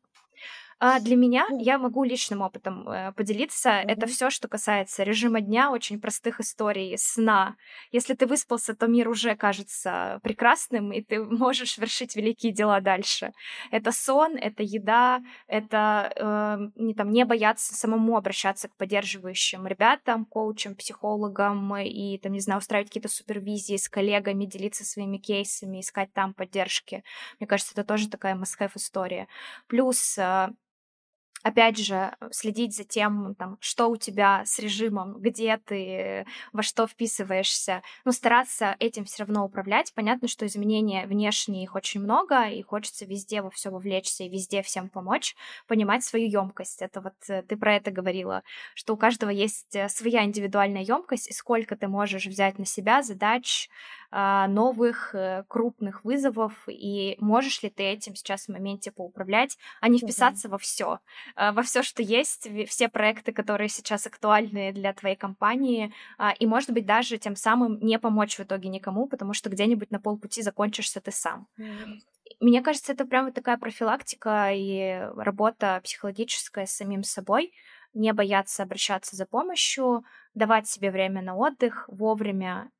[0.80, 3.88] а для меня, я могу личным опытом э, поделиться, mm-hmm.
[3.88, 7.56] это все, что касается режима дня, очень простых историй, сна.
[7.90, 13.32] Если ты выспался, то мир уже кажется прекрасным, и ты можешь вершить великие дела дальше.
[13.72, 20.24] Это сон, это еда, это э, не, там, не бояться самому обращаться к поддерживающим ребятам,
[20.26, 26.12] коучам, психологам, и, там, не знаю, устраивать какие-то супервизии с коллегами, делиться своими кейсами, искать
[26.12, 27.02] там поддержки.
[27.40, 29.26] Мне кажется, это тоже такая must история.
[29.66, 30.48] Плюс э,
[31.42, 36.86] опять же, следить за тем, там, что у тебя с режимом, где ты, во что
[36.86, 39.92] вписываешься, ну, стараться этим все равно управлять.
[39.94, 44.62] Понятно, что изменения внешние их очень много, и хочется везде во все вовлечься и везде
[44.62, 45.36] всем помочь,
[45.66, 46.82] понимать свою емкость.
[46.82, 48.42] Это вот э, ты про это говорила,
[48.74, 53.02] что у каждого есть э, своя индивидуальная емкость, и сколько ты можешь взять на себя
[53.02, 53.68] задач,
[54.10, 59.98] новых э, крупных вызовов, и можешь ли ты этим сейчас в моменте поуправлять, а не
[59.98, 60.50] вписаться mm-hmm.
[60.50, 60.98] во все,
[61.36, 66.46] а, во все, что есть, все проекты, которые сейчас актуальны для твоей компании, а, и,
[66.46, 70.40] может быть, даже тем самым не помочь в итоге никому, потому что где-нибудь на полпути
[70.42, 71.46] закончишься ты сам.
[71.58, 71.98] Mm-hmm.
[72.40, 77.52] Мне кажется, это прямо такая профилактика и работа психологическая с самим собой,
[77.94, 80.04] не бояться обращаться за помощью,
[80.34, 82.70] давать себе время на отдых, вовремя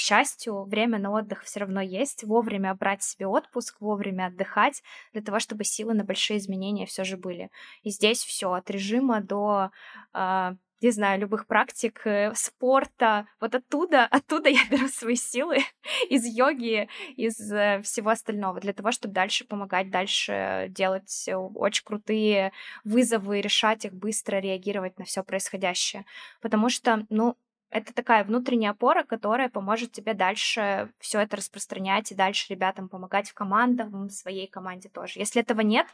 [0.00, 4.82] к счастью, время на отдых все равно есть, вовремя брать себе отпуск, вовремя отдыхать,
[5.12, 7.50] для того, чтобы силы на большие изменения все же были.
[7.82, 9.72] И здесь все от режима до
[10.14, 15.58] э, не знаю, любых практик, э, спорта, вот оттуда, оттуда я беру свои силы
[16.08, 22.52] из йоги, из э, всего остального, для того, чтобы дальше помогать, дальше делать очень крутые
[22.84, 26.06] вызовы, решать их быстро, реагировать на все происходящее.
[26.40, 27.36] Потому что, ну,
[27.70, 33.30] это такая внутренняя опора, которая поможет тебе дальше все это распространять и дальше ребятам помогать
[33.30, 35.20] в командах, в своей команде тоже.
[35.20, 35.86] Если этого нет,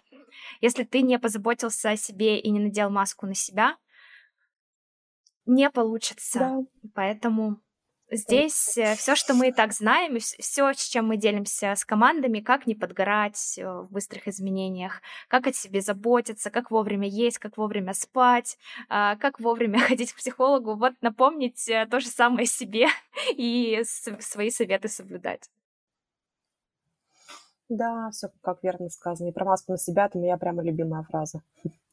[0.60, 3.76] если ты не позаботился о себе и не надел маску на себя,
[5.44, 6.38] не получится.
[6.38, 6.58] Да.
[6.94, 7.60] Поэтому
[8.08, 11.84] Здесь э, все, что мы и так знаем, и все, с чем мы делимся с
[11.84, 17.38] командами, как не подгорать э, в быстрых изменениях, как о себе заботиться, как вовремя есть,
[17.38, 20.76] как вовремя спать, а, как вовремя ходить к психологу.
[20.76, 22.86] Вот напомнить э, то же самое себе
[23.36, 23.82] и
[24.20, 25.50] свои советы соблюдать.
[27.68, 29.30] Да, все как верно сказано.
[29.30, 31.42] И про маску на себя это моя прямо любимая фраза.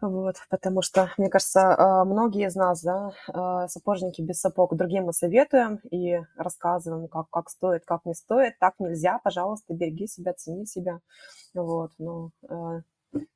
[0.00, 5.04] Вот, потому что, мне кажется, а, многие из нас, да, а, сапожники без сапог, другим
[5.06, 8.58] мы советуем и рассказываем, как, как стоит, как не стоит.
[8.58, 11.00] Так нельзя, пожалуйста, береги себя, цени себя.
[11.54, 12.82] Вот, но а,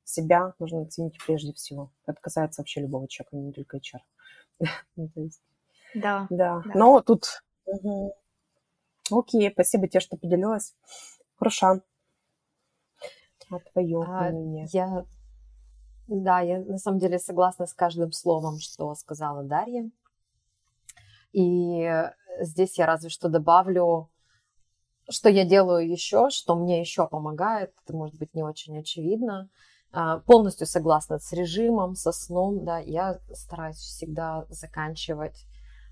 [0.05, 1.91] себя нужно ценить прежде всего.
[2.07, 4.01] Это касается вообще любого человека, не только HR.
[4.97, 5.09] Ну,
[5.95, 6.27] да.
[6.31, 6.63] Да.
[6.75, 7.43] Но тут...
[9.11, 10.75] Окей, спасибо тебе, что поделилась.
[11.37, 11.81] Хорошо.
[13.51, 14.67] А твое мнение?
[14.71, 15.05] Я
[16.21, 19.91] да, я на самом деле согласна с каждым словом, что сказала Дарья.
[21.33, 21.91] И
[22.41, 24.11] здесь я разве что добавлю,
[25.09, 29.49] что я делаю еще, что мне еще помогает, это может быть не очень очевидно.
[29.93, 35.47] А, полностью согласна с режимом, со сном, да, я стараюсь всегда заканчивать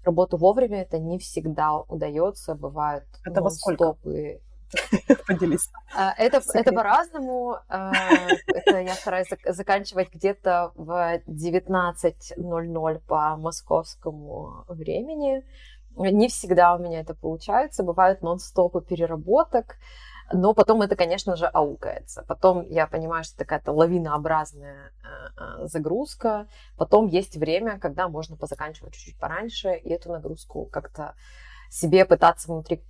[0.04, 3.98] работу вовремя, это не всегда удается, бывают это во сколько?
[5.26, 5.70] Поделись.
[5.94, 7.58] А, это, это по-разному.
[7.68, 7.92] А,
[8.46, 15.44] это я стараюсь заканчивать где-то в 19.00 по московскому времени.
[15.96, 17.82] Не всегда у меня это получается.
[17.82, 19.76] Бывают нон-стопы переработок.
[20.32, 22.24] Но потом это, конечно же, аукается.
[22.28, 26.46] Потом я понимаю, что такая-то лавинообразная э, загрузка.
[26.76, 31.14] Потом есть время, когда можно позаканчивать чуть-чуть пораньше и эту нагрузку как-то
[31.68, 32.82] себе пытаться внутри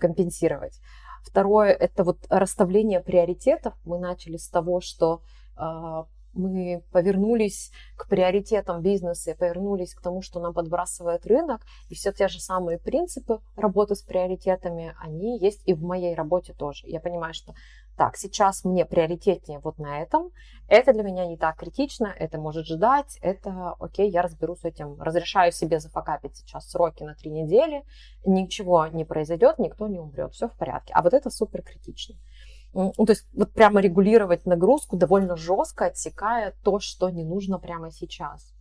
[0.00, 0.80] компенсировать.
[1.26, 3.74] Второе– это вот расставление приоритетов.
[3.84, 5.22] Мы начали с того, что
[5.58, 6.04] э,
[6.34, 12.28] мы повернулись к приоритетам бизнеса, повернулись к тому, что нам подбрасывает рынок, и все те
[12.28, 16.86] же самые принципы работы с приоритетами, они есть и в моей работе тоже.
[16.86, 17.54] Я понимаю, что
[17.96, 20.30] так, сейчас мне приоритетнее вот на этом,
[20.68, 25.00] это для меня не так критично, это может ждать, это окей, я разберусь с этим,
[25.00, 27.84] разрешаю себе зафакапить сейчас сроки на три недели,
[28.24, 30.92] ничего не произойдет, никто не умрет, все в порядке.
[30.94, 32.16] А вот это супер критично.
[32.74, 37.90] Ну, то есть вот прямо регулировать нагрузку довольно жестко, отсекая то, что не нужно прямо
[37.90, 38.52] сейчас.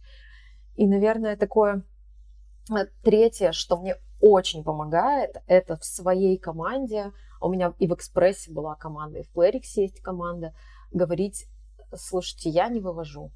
[0.75, 1.83] И, наверное, такое
[2.71, 7.11] э, третье, что мне очень помогает, это в своей команде,
[7.45, 10.53] у меня и в Экспрессе была команда, и в Playrix есть команда,
[10.91, 11.47] говорить,
[11.95, 13.31] слушайте, я не вывожу,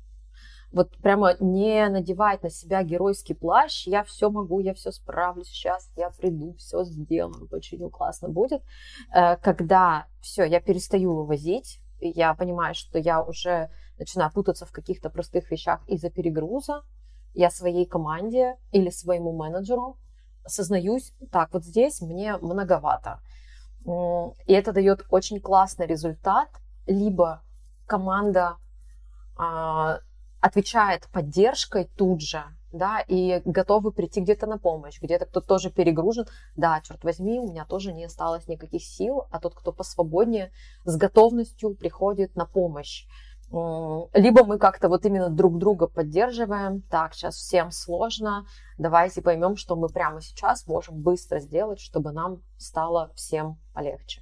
[0.71, 5.89] вот прямо не надевать на себя геройский плащ, я все могу, я все справлюсь, сейчас
[5.95, 8.61] я приду, все сделаю, починю, классно будет.
[9.13, 15.09] Э, когда все, я перестаю вывозить, я понимаю, что я уже начинаю путаться в каких-то
[15.09, 16.83] простых вещах из-за перегруза,
[17.33, 19.97] я своей команде или своему менеджеру
[20.43, 23.19] осознаюсь, так, вот здесь мне многовато.
[24.45, 26.49] И это дает очень классный результат.
[26.85, 27.41] Либо
[27.85, 28.57] команда
[29.35, 29.99] а,
[30.41, 36.25] отвечает поддержкой тут же, да, и готовы прийти где-то на помощь, где-то кто-то тоже перегружен,
[36.55, 40.51] да, черт возьми, у меня тоже не осталось никаких сил, а тот, кто посвободнее,
[40.85, 43.05] с готовностью приходит на помощь.
[43.51, 48.45] Либо мы как-то вот именно друг друга поддерживаем, так, сейчас всем сложно,
[48.77, 54.21] давайте поймем, что мы прямо сейчас можем быстро сделать, чтобы нам стало всем полегче.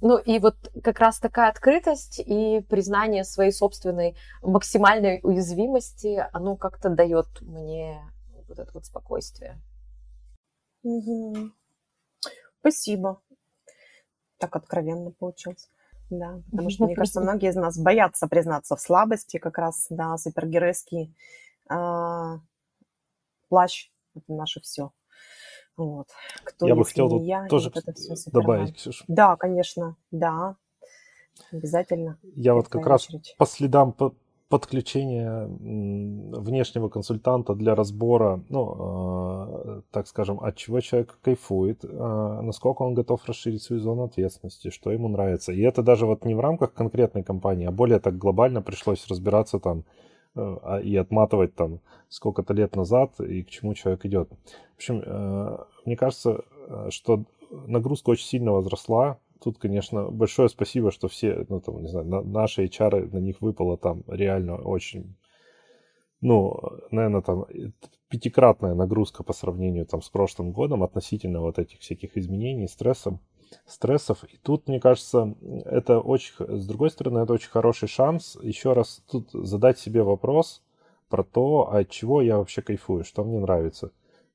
[0.00, 0.54] Ну и вот
[0.84, 8.00] как раз такая открытость и признание своей собственной максимальной уязвимости, оно как-то дает мне
[8.46, 9.60] вот это вот спокойствие.
[10.84, 11.50] Угу.
[12.60, 13.20] Спасибо.
[14.38, 15.68] Так откровенно получилось.
[16.10, 20.16] Да, потому что, мне кажется, многие из нас боятся признаться в слабости, как раз, да,
[20.16, 21.14] супергеройский
[21.70, 22.38] э,
[23.48, 24.92] плащ– это наше все.
[25.76, 26.08] Вот.
[26.42, 29.04] Кто, я бы хотел тут я, тоже вот добавить, Ксюша.
[29.06, 30.56] Да, конечно, да,
[31.52, 32.18] обязательно.
[32.34, 33.94] Я вот как раз по следам
[34.48, 39.27] подключения внешнего консультанта для разбора, ну, э,
[39.90, 41.88] так скажем, от чего человек кайфует, э,
[42.42, 45.52] насколько он готов расширить свою зону ответственности, что ему нравится.
[45.52, 49.58] И это даже вот не в рамках конкретной компании, а более так глобально пришлось разбираться
[49.58, 49.84] там
[50.38, 54.30] Э, а, и отматывать там сколько-то лет назад и к чему человек идет.
[54.74, 59.18] В общем, э, мне кажется, э, что нагрузка очень сильно возросла.
[59.42, 63.76] Тут, конечно, большое спасибо, что все, ну, там, не знаю, наши HR, на них выпало
[63.78, 65.16] там реально очень,
[66.20, 66.56] ну,
[66.92, 67.46] наверное, там
[68.08, 73.18] пятикратная нагрузка по сравнению там с прошлым годом относительно вот этих всяких изменений, стрессов
[73.66, 74.24] стрессов.
[74.24, 75.34] И тут, мне кажется,
[75.64, 80.62] это очень, с другой стороны, это очень хороший шанс еще раз тут задать себе вопрос
[81.08, 83.90] про то, от чего я вообще кайфую, что мне нравится.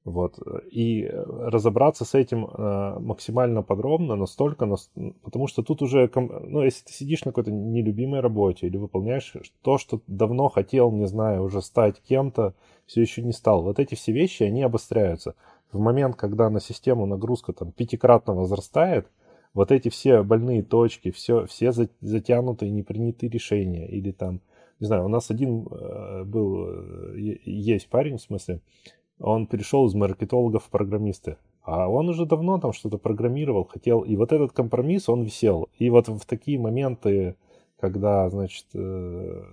[0.05, 0.37] Вот.
[0.69, 4.67] И разобраться с этим э, максимально подробно, настолько,
[5.23, 9.77] потому что тут уже, ну, если ты сидишь на какой-то нелюбимой работе или выполняешь то,
[9.77, 12.53] что давно хотел, не знаю, уже стать кем-то,
[12.85, 15.35] все еще не стал, вот эти все вещи, они обостряются
[15.73, 19.07] в момент, когда на систему нагрузка там пятикратно возрастает,
[19.53, 24.41] вот эти все больные точки, все, все затянутые, непринятые решения, или там,
[24.79, 28.61] не знаю, у нас один э, был, э, есть парень, в смысле,
[29.19, 34.15] он перешел из маркетологов в программисты, а он уже давно там что-то программировал, хотел, и
[34.15, 35.69] вот этот компромисс, он висел.
[35.77, 37.35] И вот в такие моменты,
[37.79, 39.43] когда, значит, э,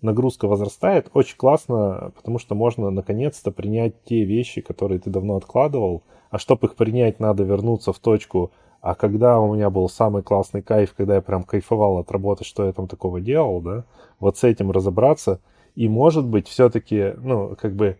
[0.00, 6.02] нагрузка возрастает, очень классно, потому что можно наконец-то принять те вещи, которые ты давно откладывал,
[6.30, 10.62] а чтобы их принять, надо вернуться в точку, а когда у меня был самый классный
[10.62, 13.84] кайф, когда я прям кайфовал от работы, что я там такого делал, да,
[14.20, 15.40] вот с этим разобраться,
[15.74, 17.98] и может быть все-таки, ну, как бы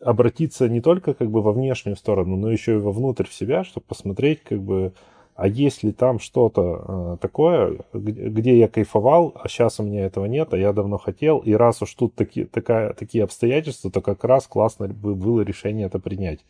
[0.00, 3.86] обратиться не только как бы во внешнюю сторону, но еще и вовнутрь в себя, чтобы
[3.86, 4.92] посмотреть как бы,
[5.34, 10.26] а есть ли там что-то э, такое, где я кайфовал, а сейчас у меня этого
[10.26, 14.24] нет, а я давно хотел, и раз уж тут таки, такая, такие обстоятельства, то как
[14.24, 16.40] раз классно бы было решение это принять.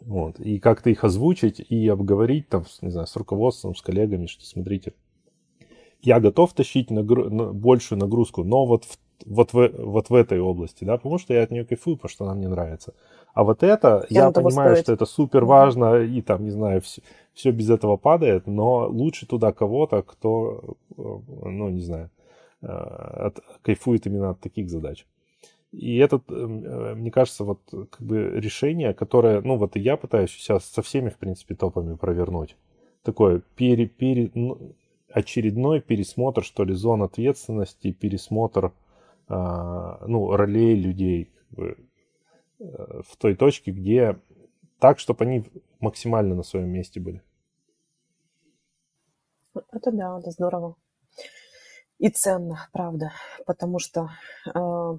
[0.00, 0.40] Вот.
[0.40, 4.94] И как-то их озвучить и обговорить там, не знаю, с руководством, с коллегами, что смотрите,
[6.02, 7.28] я готов тащить нагру...
[7.28, 11.34] на большую нагрузку, но вот в, вот, в, вот в этой области, да, потому что
[11.34, 12.94] я от нее кайфую, потому что она мне нравится.
[13.34, 14.84] А вот это, я, я понимаю, стоит.
[14.84, 17.02] что это супер важно, и там, не знаю, все,
[17.32, 21.02] все без этого падает, но лучше туда кого-то, кто, э,
[21.44, 22.10] ну, не знаю,
[22.62, 25.06] э, от, кайфует именно от таких задач.
[25.72, 30.30] И это, э, мне кажется, вот как бы решение, которое, ну вот и я пытаюсь
[30.30, 32.56] сейчас со всеми, в принципе, топами провернуть.
[33.02, 34.74] Такое пере, пере, ну,
[35.12, 38.72] очередной пересмотр, что ли, зон ответственности, пересмотр,
[39.34, 41.62] ну, ролей людей э,
[42.58, 44.20] в той точке, где
[44.78, 45.44] так, чтобы они
[45.78, 47.22] максимально на своем месте были.
[49.72, 50.76] Это да, это здорово.
[51.98, 53.12] И ценно, правда,
[53.46, 54.08] потому что
[54.46, 54.98] э,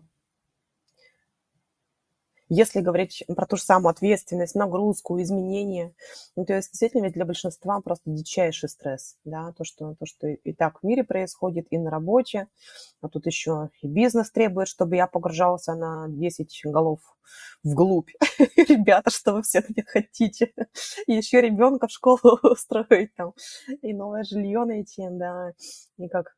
[2.54, 5.94] если говорить про ту же самую ответственность, нагрузку, изменения,
[6.36, 10.28] ну, то есть действительно ведь для большинства просто дичайший стресс, да, то, что, то, что
[10.28, 12.50] и так в мире происходит, и на работе,
[13.00, 17.00] а тут еще и бизнес требует, чтобы я погружался на 10 голов
[17.64, 18.10] вглубь.
[18.58, 20.54] Ребята, что вы все от хотите?
[21.08, 23.34] Еще ребенка в школу устроить там,
[23.82, 25.54] и новое жилье найти, да,
[25.98, 26.36] и как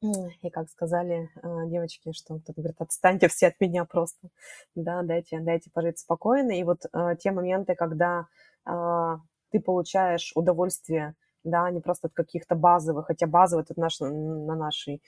[0.00, 4.28] и как сказали а, девочки, что кто-то говорит, отстаньте все от меня просто,
[4.74, 6.52] да, дайте, дайте пожить спокойно.
[6.52, 8.26] И вот а, те моменты, когда
[8.64, 9.20] а,
[9.50, 15.02] ты получаешь удовольствие, да, не просто от каких-то базовых, хотя базовые это наш, на нашей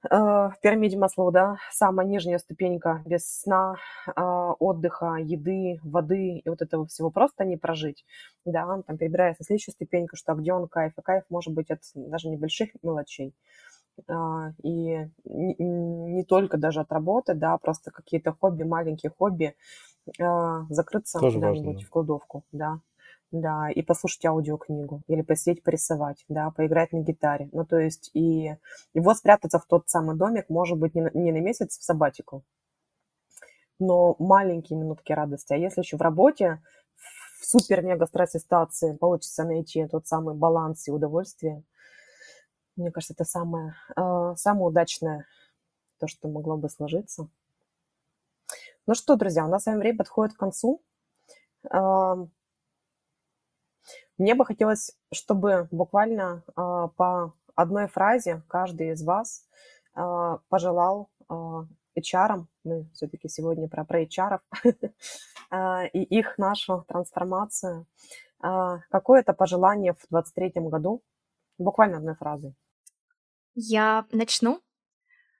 [0.00, 3.74] в пирамиде Маслоу, да, самая нижняя ступенька, без сна,
[4.60, 8.04] отдыха, еды, воды и вот этого всего просто не прожить,
[8.44, 11.80] да, там перебираясь на следующую ступеньку, что где он кайф, и кайф может быть от
[11.96, 13.77] даже небольших мелочей, а,
[14.62, 19.54] и не только даже от работы, да, просто какие-то хобби, маленькие хобби,
[20.20, 22.80] а, закрыться куда-нибудь в кладовку, да,
[23.30, 27.48] да, и послушать аудиокнигу, или посидеть, порисовать, да, поиграть на гитаре.
[27.52, 28.56] Ну, то есть и,
[28.94, 31.82] и вот спрятаться в тот самый домик, может быть, не на, не на месяц в
[31.82, 32.44] сабатику,
[33.78, 35.52] но маленькие минутки радости.
[35.52, 36.62] А если еще в работе,
[37.40, 41.62] в супер-мега-стрессовой ситуации получится найти тот самый баланс и удовольствие–
[42.78, 45.26] мне кажется, это самое, э, самое удачное,
[45.98, 47.28] то, что могло бы сложиться.
[48.86, 50.80] Ну что, друзья, у нас с вами время подходит к концу.
[51.70, 52.14] Э,
[54.16, 59.44] мне бы хотелось, чтобы буквально э, по одной фразе каждый из вас
[60.48, 64.38] пожелал HR, мы все-таки сегодня про, про HR,
[65.92, 67.84] и их нашу трансформацию,
[68.38, 71.02] какое-то пожелание в 2023 году,
[71.58, 72.54] буквально одной фразой.
[73.60, 74.62] Я начну.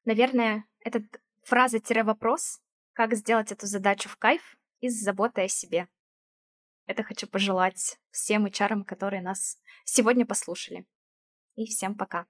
[0.04, 1.04] Наверное, этот
[1.44, 2.60] фраза-вопрос,
[2.92, 5.86] как сделать эту задачу в кайф и с заботой о себе.
[6.86, 10.84] Это хочу пожелать всем HR, которые нас сегодня послушали.
[11.54, 12.26] И всем пока.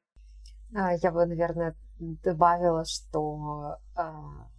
[0.77, 4.51] А, я бы, наверное, добавила, что а,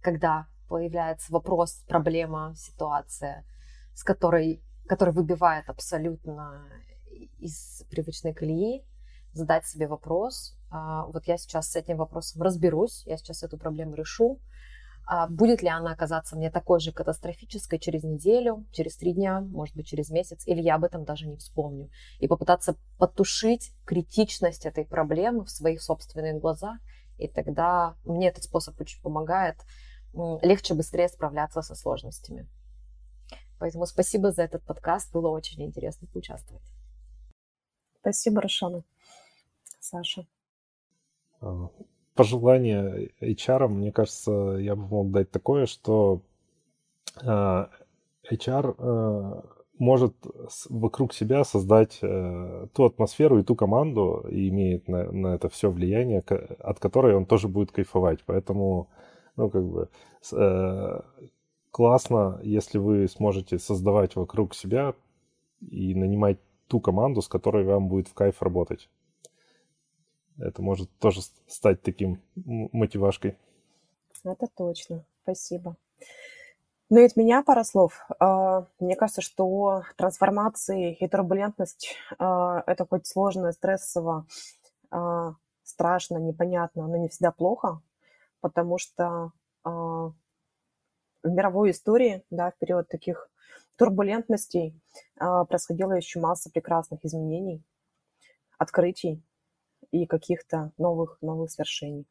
[0.00, 3.44] когда появляется вопрос, проблема, ситуация,
[3.94, 6.66] с которой, которая выбивает абсолютно
[7.38, 8.86] из привычной колеи,
[9.38, 13.94] задать себе вопрос, а, вот я сейчас с этим вопросом разберусь, я сейчас эту проблему
[13.94, 14.38] решу,
[15.06, 19.74] а, будет ли она оказаться мне такой же катастрофической через неделю, через три дня, может
[19.74, 21.88] быть, через месяц, или я об этом даже не вспомню.
[22.18, 26.78] И попытаться потушить критичность этой проблемы в своих собственных глазах,
[27.16, 29.56] и тогда мне этот способ очень помогает
[30.42, 32.48] легче, быстрее справляться со сложностями.
[33.58, 36.64] Поэтому спасибо за этот подкаст, было очень интересно поучаствовать.
[38.00, 38.84] Спасибо, Рошана.
[39.88, 40.26] Саша.
[41.40, 41.68] А,
[42.14, 46.20] пожелание HR, мне кажется, я бы мог дать такое, что
[47.24, 49.42] HR а,
[49.78, 50.14] может
[50.68, 55.70] вокруг себя создать э, ту атмосферу и ту команду, и имеет на, на это все
[55.70, 56.20] влияние,
[56.58, 58.24] от которой он тоже будет кайфовать.
[58.26, 58.88] Поэтому,
[59.36, 59.88] ну, как бы,
[60.32, 61.00] э,
[61.70, 64.94] классно, если вы сможете создавать вокруг себя
[65.60, 68.88] и нанимать ту команду, с которой вам будет в кайф работать.
[70.38, 73.36] Это может тоже стать таким мотивашкой.
[74.24, 75.04] Это точно.
[75.22, 75.76] Спасибо.
[76.90, 78.06] Ну и от меня пара слов.
[78.18, 84.26] А, мне кажется, что трансформации и турбулентность а,– это хоть сложно, стрессово,
[84.90, 85.34] а,
[85.64, 87.82] страшно, непонятно, но не всегда плохо,
[88.40, 89.32] потому что
[89.64, 90.14] в
[91.24, 93.28] мировой истории, да, в период таких
[93.76, 94.80] турбулентностей
[95.16, 97.62] происходила еще масса прекрасных изменений,
[98.56, 99.22] открытий
[99.90, 102.06] и каких-то новых, новых свершений.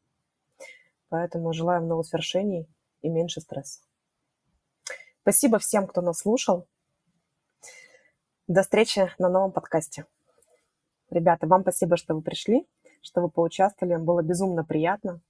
[1.08, 2.68] Поэтому желаю много свершений
[3.02, 3.80] и меньше стресса.
[5.22, 6.66] Спасибо всем, кто нас слушал.
[8.46, 10.06] До встречи на новом подкасте.
[11.10, 12.66] Ребята, вам спасибо, что вы пришли,
[13.02, 13.96] что вы поучаствовали.
[13.96, 15.20] Было безумно приятно.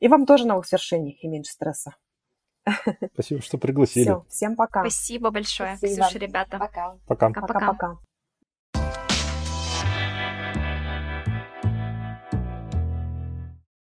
[0.00, 1.94] И вам тоже новых свершений и меньше стресса.
[3.14, 4.04] Спасибо, что пригласили.
[4.04, 4.80] Все, всем пока.
[4.82, 6.02] Спасибо большое, Спасибо.
[6.02, 6.58] Ксюша, ребята.
[6.58, 6.98] Пока.
[7.06, 7.30] Пока.
[7.30, 7.98] Пока-пока.